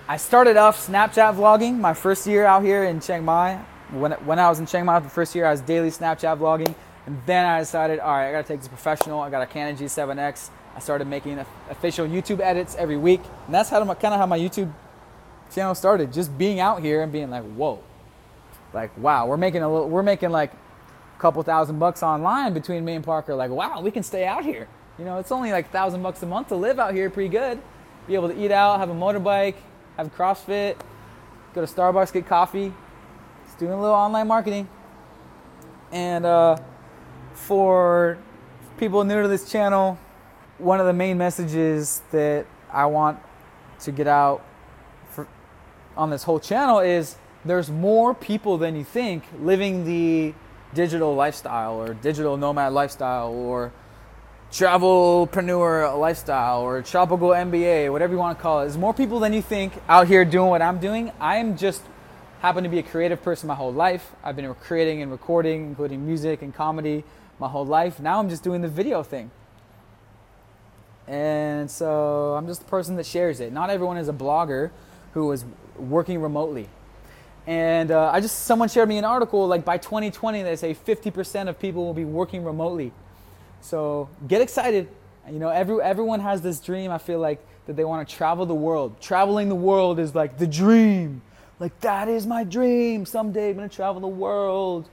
I 0.08 0.18
started 0.18 0.56
off 0.56 0.86
Snapchat 0.86 1.36
vlogging 1.36 1.78
my 1.78 1.94
first 1.94 2.26
year 2.26 2.44
out 2.44 2.62
here 2.62 2.84
in 2.84 3.00
Chiang 3.00 3.24
Mai. 3.24 3.60
When, 3.92 4.12
when 4.12 4.38
I 4.38 4.48
was 4.48 4.58
in 4.58 4.66
Chiang 4.66 4.86
Mai 4.86 4.98
the 5.00 5.08
first 5.08 5.34
year, 5.34 5.46
I 5.46 5.50
was 5.50 5.60
daily 5.60 5.90
Snapchat 5.90 6.38
vlogging. 6.38 6.74
And 7.06 7.20
then 7.26 7.44
I 7.44 7.60
decided, 7.60 7.98
all 7.98 8.12
right, 8.12 8.28
I 8.28 8.32
gotta 8.32 8.46
take 8.46 8.60
this 8.60 8.68
professional. 8.68 9.20
I 9.20 9.30
got 9.30 9.42
a 9.42 9.46
Canon 9.46 9.76
G7X. 9.76 10.50
I 10.74 10.78
started 10.78 11.06
making 11.06 11.38
official 11.68 12.06
YouTube 12.06 12.40
edits 12.40 12.74
every 12.76 12.96
week. 12.96 13.20
And 13.46 13.54
that's 13.54 13.68
how 13.68 13.82
my, 13.84 13.94
kind 13.94 14.14
of 14.14 14.20
how 14.20 14.26
my 14.26 14.38
YouTube 14.38 14.72
channel 15.52 15.74
started. 15.74 16.12
Just 16.12 16.36
being 16.38 16.60
out 16.60 16.80
here 16.80 17.02
and 17.02 17.12
being 17.12 17.30
like, 17.30 17.44
whoa, 17.44 17.82
like 18.72 18.96
wow, 18.96 19.26
we're 19.26 19.36
making 19.36 19.62
a 19.62 19.70
little, 19.70 19.88
we're 19.88 20.02
making 20.02 20.30
like 20.30 20.52
a 20.52 21.20
couple 21.20 21.42
thousand 21.42 21.78
bucks 21.78 22.02
online 22.02 22.54
between 22.54 22.84
me 22.84 22.94
and 22.94 23.04
Parker. 23.04 23.34
Like 23.34 23.50
wow, 23.50 23.80
we 23.80 23.90
can 23.90 24.02
stay 24.02 24.26
out 24.26 24.44
here. 24.44 24.68
You 24.98 25.04
know, 25.04 25.18
it's 25.18 25.32
only 25.32 25.52
like 25.52 25.66
a 25.66 25.70
thousand 25.70 26.02
bucks 26.02 26.22
a 26.22 26.26
month 26.26 26.48
to 26.48 26.56
live 26.56 26.78
out 26.78 26.94
here, 26.94 27.10
pretty 27.10 27.28
good. 27.28 27.60
Be 28.06 28.14
able 28.14 28.28
to 28.28 28.44
eat 28.44 28.50
out, 28.50 28.78
have 28.78 28.90
a 28.90 28.94
motorbike, 28.94 29.54
have 29.96 30.14
CrossFit, 30.14 30.76
go 31.54 31.64
to 31.64 31.72
Starbucks, 31.72 32.12
get 32.12 32.26
coffee. 32.26 32.72
Doing 33.62 33.74
a 33.74 33.80
little 33.80 33.94
online 33.94 34.26
marketing. 34.26 34.68
And 35.92 36.26
uh, 36.26 36.56
for 37.32 38.18
people 38.76 39.04
new 39.04 39.22
to 39.22 39.28
this 39.28 39.48
channel, 39.48 40.00
one 40.58 40.80
of 40.80 40.86
the 40.86 40.92
main 40.92 41.16
messages 41.16 42.02
that 42.10 42.46
I 42.72 42.86
want 42.86 43.20
to 43.82 43.92
get 43.92 44.08
out 44.08 44.44
for, 45.10 45.28
on 45.96 46.10
this 46.10 46.24
whole 46.24 46.40
channel 46.40 46.80
is 46.80 47.14
there's 47.44 47.70
more 47.70 48.14
people 48.14 48.58
than 48.58 48.74
you 48.74 48.82
think 48.82 49.22
living 49.38 49.84
the 49.84 50.34
digital 50.74 51.14
lifestyle 51.14 51.80
or 51.80 51.94
digital 51.94 52.36
nomad 52.36 52.72
lifestyle 52.72 53.28
or 53.28 53.72
travelpreneur 54.50 56.00
lifestyle 56.00 56.62
or 56.62 56.82
tropical 56.82 57.28
MBA, 57.28 57.92
whatever 57.92 58.12
you 58.12 58.18
want 58.18 58.36
to 58.36 58.42
call 58.42 58.62
it. 58.62 58.64
There's 58.64 58.76
more 58.76 58.92
people 58.92 59.20
than 59.20 59.32
you 59.32 59.40
think 59.40 59.72
out 59.88 60.08
here 60.08 60.24
doing 60.24 60.50
what 60.50 60.62
I'm 60.62 60.80
doing. 60.80 61.12
I 61.20 61.36
am 61.36 61.56
just 61.56 61.82
happen 62.42 62.64
to 62.64 62.68
be 62.68 62.80
a 62.80 62.82
creative 62.82 63.22
person 63.22 63.46
my 63.46 63.54
whole 63.54 63.72
life. 63.72 64.10
I've 64.24 64.34
been 64.34 64.52
creating 64.54 65.00
and 65.00 65.12
recording, 65.12 65.64
including 65.66 66.04
music 66.04 66.42
and 66.42 66.52
comedy, 66.52 67.04
my 67.38 67.46
whole 67.46 67.64
life. 67.64 68.00
Now 68.00 68.18
I'm 68.18 68.28
just 68.28 68.42
doing 68.42 68.62
the 68.62 68.68
video 68.68 69.04
thing. 69.04 69.30
And 71.06 71.70
so 71.70 72.34
I'm 72.34 72.48
just 72.48 72.62
the 72.62 72.66
person 72.66 72.96
that 72.96 73.06
shares 73.06 73.38
it. 73.38 73.52
Not 73.52 73.70
everyone 73.70 73.96
is 73.96 74.08
a 74.08 74.12
blogger 74.12 74.72
who 75.12 75.30
is 75.30 75.44
working 75.78 76.20
remotely. 76.20 76.68
And 77.46 77.92
uh, 77.92 78.10
I 78.12 78.18
just, 78.18 78.40
someone 78.40 78.68
shared 78.68 78.88
me 78.88 78.98
an 78.98 79.04
article 79.04 79.46
like 79.46 79.64
by 79.64 79.78
2020, 79.78 80.42
they 80.42 80.56
say 80.56 80.74
50% 80.74 81.48
of 81.48 81.60
people 81.60 81.84
will 81.84 81.94
be 81.94 82.04
working 82.04 82.42
remotely. 82.42 82.90
So 83.60 84.08
get 84.26 84.40
excited. 84.40 84.88
You 85.30 85.38
know, 85.38 85.50
every, 85.50 85.80
everyone 85.80 86.18
has 86.18 86.42
this 86.42 86.58
dream, 86.58 86.90
I 86.90 86.98
feel 86.98 87.20
like, 87.20 87.38
that 87.66 87.76
they 87.76 87.84
want 87.84 88.08
to 88.08 88.12
travel 88.12 88.46
the 88.46 88.54
world. 88.54 89.00
Traveling 89.00 89.48
the 89.48 89.54
world 89.54 90.00
is 90.00 90.12
like 90.12 90.38
the 90.38 90.46
dream. 90.48 91.22
Like, 91.58 91.78
that 91.80 92.08
is 92.08 92.26
my 92.26 92.44
dream. 92.44 93.06
Someday 93.06 93.50
I'm 93.50 93.56
going 93.56 93.68
to 93.68 93.74
travel 93.74 94.00
the 94.00 94.08
world. 94.08 94.88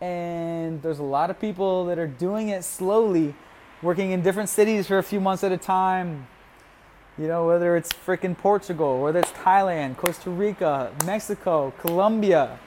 And 0.00 0.80
there's 0.82 0.98
a 0.98 1.04
lot 1.04 1.30
of 1.30 1.38
people 1.38 1.86
that 1.86 1.98
are 1.98 2.06
doing 2.06 2.48
it 2.48 2.64
slowly, 2.64 3.34
working 3.82 4.12
in 4.12 4.22
different 4.22 4.48
cities 4.48 4.86
for 4.86 4.98
a 4.98 5.02
few 5.02 5.20
months 5.20 5.44
at 5.44 5.52
a 5.52 5.58
time. 5.58 6.26
You 7.18 7.28
know, 7.28 7.46
whether 7.46 7.76
it's 7.76 7.92
freaking 7.92 8.36
Portugal, 8.36 9.02
whether 9.02 9.18
it's 9.18 9.32
Thailand, 9.32 9.98
Costa 9.98 10.30
Rica, 10.30 10.90
Mexico, 11.04 11.72
Colombia, 11.80 12.58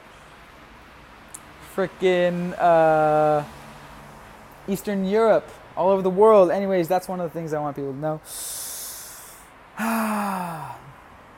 freaking 1.76 2.54
uh, 2.60 3.44
Eastern 4.68 5.06
Europe, 5.06 5.50
all 5.76 5.90
over 5.90 6.04
the 6.04 6.10
world. 6.10 6.52
Anyways, 6.52 6.88
that's 6.88 7.08
one 7.08 7.20
of 7.20 7.32
the 7.32 7.34
things 7.34 7.52
I 7.54 7.60
want 7.60 7.76
people 7.76 7.94
to 7.94 7.98
know. 7.98 8.22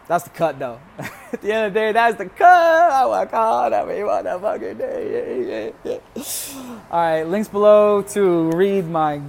That's 0.08 0.24
the 0.24 0.30
cut, 0.30 0.60
though. 0.60 0.80
At 1.00 1.41
the 1.41 1.52
end 1.52 1.65
of 1.68 1.74
the 1.74 1.80
day, 1.80 1.91
that's 1.91 2.18
the 2.18 2.28
cut. 2.28 2.89
Oh, 2.91 3.12
I 3.12 3.22
work 3.22 3.32
hard 3.32 3.74
every 3.74 3.96
motherfucking 3.98 4.78
day. 4.78 5.41
Yeah, 5.44 5.72
yeah, 5.84 6.00
yeah. 6.15 6.24
All 6.91 7.00
right, 7.00 7.24
links 7.24 7.48
below 7.48 8.04
to 8.04 8.52
read 8.52 8.88
my, 8.88 9.22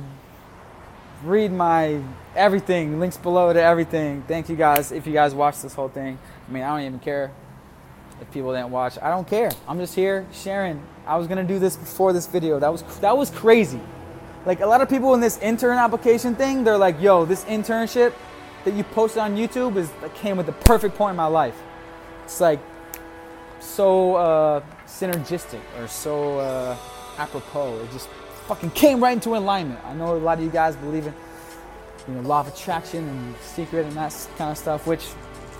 read 1.25 1.51
my 1.53 2.01
everything. 2.35 3.01
Links 3.01 3.17
below 3.17 3.53
to 3.53 3.61
everything. 3.63 4.23
Thank 4.29 4.49
you 4.51 4.57
guys 4.57 4.93
if 4.93 5.07
you 5.07 5.13
guys 5.15 5.35
watched 5.35 5.63
this 5.63 5.75
whole 5.75 5.89
thing. 5.89 6.19
I 6.49 6.53
mean, 6.53 6.63
I 6.63 6.69
don't 6.77 6.87
even 6.87 6.99
care. 7.01 7.33
if 8.21 8.31
people 8.33 8.53
didn't 8.53 8.71
watch. 8.71 8.99
I 9.03 9.11
don't 9.11 9.27
care. 9.27 9.51
I'm 9.67 9.79
just 9.79 9.95
here 9.95 10.27
sharing. 10.33 10.83
I 11.07 11.17
was 11.17 11.27
gonna 11.27 11.45
do 11.45 11.59
this 11.59 11.77
before 11.77 12.13
this 12.13 12.27
video. 12.27 12.59
That 12.59 12.71
was 12.73 12.83
that 13.01 13.17
was 13.17 13.31
crazy. 13.31 13.81
Like 14.45 14.61
a 14.61 14.67
lot 14.67 14.81
of 14.81 14.89
people 14.89 15.15
in 15.15 15.21
this 15.21 15.39
intern 15.39 15.79
application 15.79 16.35
thing, 16.35 16.65
they're 16.65 16.79
like, 16.79 17.01
"Yo, 17.01 17.25
this 17.25 17.45
internship 17.45 18.13
that 18.67 18.75
you 18.75 18.85
posted 18.85 19.23
on 19.23 19.37
YouTube 19.37 19.77
is 19.77 19.91
that 20.03 20.15
came 20.15 20.37
with 20.37 20.45
the 20.45 20.53
perfect 20.53 20.95
point 20.97 21.11
in 21.13 21.17
my 21.17 21.27
life." 21.27 21.57
It's 22.25 22.41
like 22.41 22.61
so 23.61 24.17
uh, 24.17 24.61
synergistic 24.87 25.61
or 25.79 25.89
so 25.89 26.39
uh, 26.39 26.77
apropos. 27.17 27.79
It 27.83 27.93
just 27.93 28.09
fucking 28.47 28.71
came 28.73 29.03
right 29.03 29.15
into 29.15 29.37
alignment. 29.37 29.81
I 29.85 29.95
know 29.95 30.15
a 30.15 30.19
lot 30.19 30.39
of 30.39 30.45
you 30.45 30.51
guys 30.51 30.77
believe 30.77 31.07
in 31.07 31.15
you 32.09 32.15
know 32.15 32.21
law 32.21 32.41
of 32.41 32.49
attraction 32.49 33.09
and 33.09 33.37
secret 33.39 33.87
and 33.87 33.97
that 33.97 34.29
kind 34.37 34.51
of 34.51 34.59
stuff, 34.59 34.87
which 34.87 35.07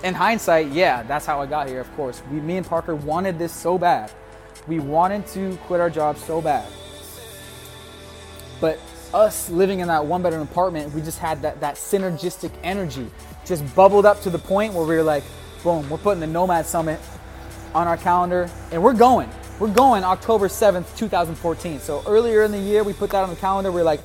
in 0.03 0.13
hindsight, 0.13 0.67
yeah, 0.71 1.03
that's 1.03 1.25
how 1.25 1.41
I 1.41 1.45
got 1.45 1.67
here. 1.67 1.81
Of 1.81 1.93
course, 1.95 2.21
we, 2.31 2.39
me 2.39 2.57
and 2.57 2.65
Parker 2.65 2.95
wanted 2.95 3.39
this 3.39 3.51
so 3.51 3.77
bad. 3.77 4.11
We 4.67 4.79
wanted 4.79 5.25
to 5.27 5.57
quit 5.65 5.79
our 5.79 5.89
job 5.89 6.17
so 6.17 6.41
bad, 6.41 6.67
but 8.59 8.79
us 9.13 9.49
living 9.49 9.79
in 9.79 9.87
that 9.87 10.05
one 10.05 10.21
bedroom 10.21 10.41
apartment, 10.43 10.93
we 10.93 11.01
just 11.01 11.19
had 11.19 11.41
that 11.41 11.59
that 11.61 11.75
synergistic 11.75 12.51
energy, 12.63 13.09
just 13.45 13.63
bubbled 13.75 14.05
up 14.05 14.21
to 14.21 14.29
the 14.29 14.39
point 14.39 14.73
where 14.73 14.85
we 14.85 14.95
were 14.95 15.03
like, 15.03 15.23
boom, 15.63 15.89
we're 15.89 15.97
putting 15.97 16.19
the 16.19 16.27
Nomad 16.27 16.65
Summit 16.65 16.99
on 17.73 17.87
our 17.87 17.97
calendar, 17.97 18.49
and 18.71 18.81
we're 18.81 18.93
going. 18.93 19.29
We're 19.59 19.73
going 19.73 20.03
October 20.03 20.47
7th, 20.47 20.95
2014. 20.97 21.79
So 21.79 22.03
earlier 22.05 22.43
in 22.43 22.51
the 22.51 22.59
year, 22.59 22.83
we 22.83 22.93
put 22.93 23.09
that 23.09 23.23
on 23.23 23.29
the 23.29 23.35
calendar. 23.35 23.71
We're 23.71 23.83
like, 23.83 24.01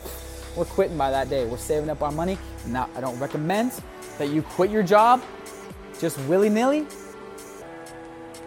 we're 0.57 0.65
quitting 0.65 0.97
by 0.97 1.11
that 1.11 1.29
day. 1.29 1.45
We're 1.45 1.59
saving 1.59 1.91
up 1.91 2.03
our 2.03 2.12
money. 2.12 2.38
Now, 2.67 2.88
I 2.95 3.01
don't 3.01 3.19
recommend 3.19 3.73
that 4.19 4.31
you 4.31 4.43
quit 4.43 4.71
your 4.71 4.83
job 4.83 5.23
just 5.99 6.19
willy 6.21 6.49
nilly, 6.49 6.87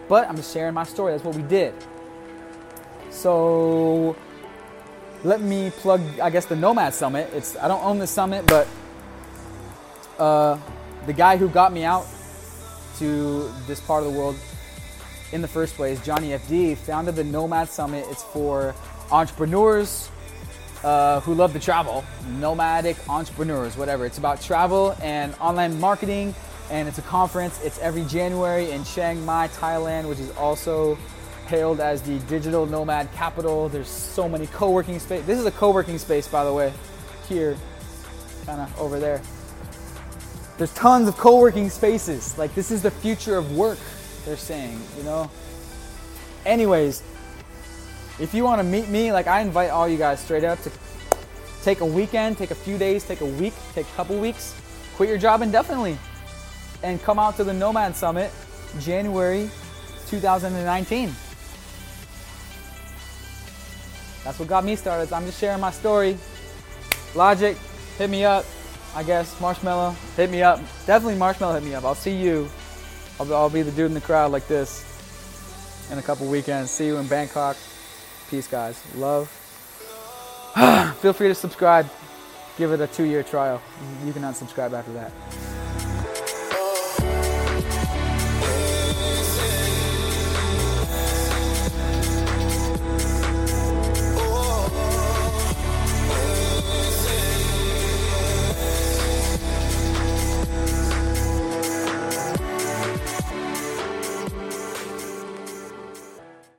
but 0.08 0.28
I'm 0.28 0.36
just 0.36 0.52
sharing 0.52 0.74
my 0.74 0.84
story. 0.84 1.12
That's 1.12 1.24
what 1.24 1.36
we 1.36 1.42
did. 1.42 1.74
So 3.10 4.16
let 5.26 5.40
me 5.40 5.70
plug, 5.70 6.00
I 6.20 6.30
guess, 6.30 6.46
the 6.46 6.54
Nomad 6.54 6.94
Summit. 6.94 7.28
It's 7.34 7.56
I 7.56 7.66
don't 7.66 7.82
own 7.82 7.98
the 7.98 8.06
summit, 8.06 8.46
but 8.46 8.68
uh, 10.18 10.56
the 11.06 11.12
guy 11.12 11.36
who 11.36 11.48
got 11.48 11.72
me 11.72 11.82
out 11.82 12.06
to 12.98 13.50
this 13.66 13.80
part 13.80 14.04
of 14.04 14.12
the 14.12 14.18
world 14.18 14.36
in 15.32 15.42
the 15.42 15.48
first 15.48 15.74
place, 15.74 16.02
Johnny 16.04 16.28
FD, 16.28 16.76
founded 16.78 17.16
the 17.16 17.24
Nomad 17.24 17.68
Summit. 17.68 18.06
It's 18.08 18.22
for 18.22 18.72
entrepreneurs 19.10 20.08
uh, 20.84 21.18
who 21.20 21.34
love 21.34 21.52
to 21.54 21.58
travel, 21.58 22.04
nomadic 22.38 22.96
entrepreneurs, 23.08 23.76
whatever. 23.76 24.06
It's 24.06 24.18
about 24.18 24.40
travel 24.40 24.96
and 25.02 25.34
online 25.40 25.80
marketing, 25.80 26.36
and 26.70 26.86
it's 26.86 26.98
a 26.98 27.02
conference. 27.02 27.60
It's 27.64 27.80
every 27.80 28.04
January 28.04 28.70
in 28.70 28.84
Chiang 28.84 29.24
Mai, 29.24 29.48
Thailand, 29.48 30.08
which 30.08 30.20
is 30.20 30.30
also 30.36 30.96
hailed 31.46 31.80
as 31.80 32.02
the 32.02 32.18
digital 32.20 32.66
nomad 32.66 33.12
capital. 33.12 33.68
There's 33.68 33.88
so 33.88 34.28
many 34.28 34.46
co-working 34.48 34.98
space. 34.98 35.24
This 35.26 35.38
is 35.38 35.46
a 35.46 35.50
co-working 35.50 35.98
space, 35.98 36.28
by 36.28 36.44
the 36.44 36.52
way, 36.52 36.72
here, 37.28 37.56
kind 38.44 38.60
of 38.60 38.80
over 38.80 38.98
there. 38.98 39.20
There's 40.58 40.72
tons 40.74 41.08
of 41.08 41.16
co-working 41.16 41.70
spaces. 41.70 42.36
Like 42.38 42.54
this 42.54 42.70
is 42.70 42.82
the 42.82 42.90
future 42.90 43.36
of 43.36 43.56
work. 43.56 43.78
They're 44.24 44.36
saying, 44.36 44.80
you 44.96 45.04
know. 45.04 45.30
Anyways, 46.44 47.02
if 48.18 48.32
you 48.32 48.44
want 48.44 48.60
to 48.60 48.64
meet 48.64 48.88
me, 48.88 49.12
like 49.12 49.26
I 49.26 49.40
invite 49.40 49.70
all 49.70 49.88
you 49.88 49.98
guys 49.98 50.20
straight 50.20 50.44
up 50.44 50.60
to 50.62 50.70
take 51.62 51.80
a 51.80 51.86
weekend, 51.86 52.38
take 52.38 52.50
a 52.50 52.54
few 52.54 52.78
days, 52.78 53.04
take 53.04 53.20
a 53.20 53.26
week, 53.26 53.54
take 53.74 53.86
a 53.86 53.96
couple 53.96 54.18
weeks, 54.18 54.54
quit 54.94 55.08
your 55.08 55.18
job 55.18 55.42
indefinitely, 55.42 55.98
and 56.82 57.02
come 57.02 57.18
out 57.18 57.36
to 57.36 57.44
the 57.44 57.52
Nomad 57.52 57.94
Summit, 57.94 58.30
January 58.80 59.50
2019. 60.08 61.14
That's 64.26 64.40
what 64.40 64.48
got 64.48 64.64
me 64.64 64.74
started. 64.74 65.12
I'm 65.12 65.24
just 65.24 65.38
sharing 65.38 65.60
my 65.60 65.70
story. 65.70 66.18
Logic, 67.14 67.56
hit 67.96 68.10
me 68.10 68.24
up. 68.24 68.44
I 68.92 69.04
guess 69.04 69.32
Marshmello, 69.36 69.94
hit 70.16 70.30
me 70.30 70.42
up. 70.42 70.58
Definitely 70.84 71.14
Marshmello, 71.14 71.54
hit 71.54 71.62
me 71.62 71.76
up. 71.76 71.84
I'll 71.84 71.94
see 71.94 72.16
you. 72.16 72.50
I'll, 73.20 73.32
I'll 73.32 73.48
be 73.48 73.62
the 73.62 73.70
dude 73.70 73.86
in 73.86 73.94
the 73.94 74.00
crowd 74.00 74.32
like 74.32 74.48
this 74.48 74.84
in 75.92 75.98
a 75.98 76.02
couple 76.02 76.26
weekends. 76.26 76.72
See 76.72 76.86
you 76.86 76.96
in 76.96 77.06
Bangkok. 77.06 77.56
Peace, 78.28 78.48
guys. 78.48 78.82
Love. 78.96 79.28
Feel 81.00 81.12
free 81.12 81.28
to 81.28 81.34
subscribe. 81.34 81.88
Give 82.58 82.72
it 82.72 82.80
a 82.80 82.88
two 82.88 83.04
year 83.04 83.22
trial. 83.22 83.62
You 84.04 84.12
can 84.12 84.22
unsubscribe 84.22 84.72
after 84.72 84.92
that. 84.94 85.55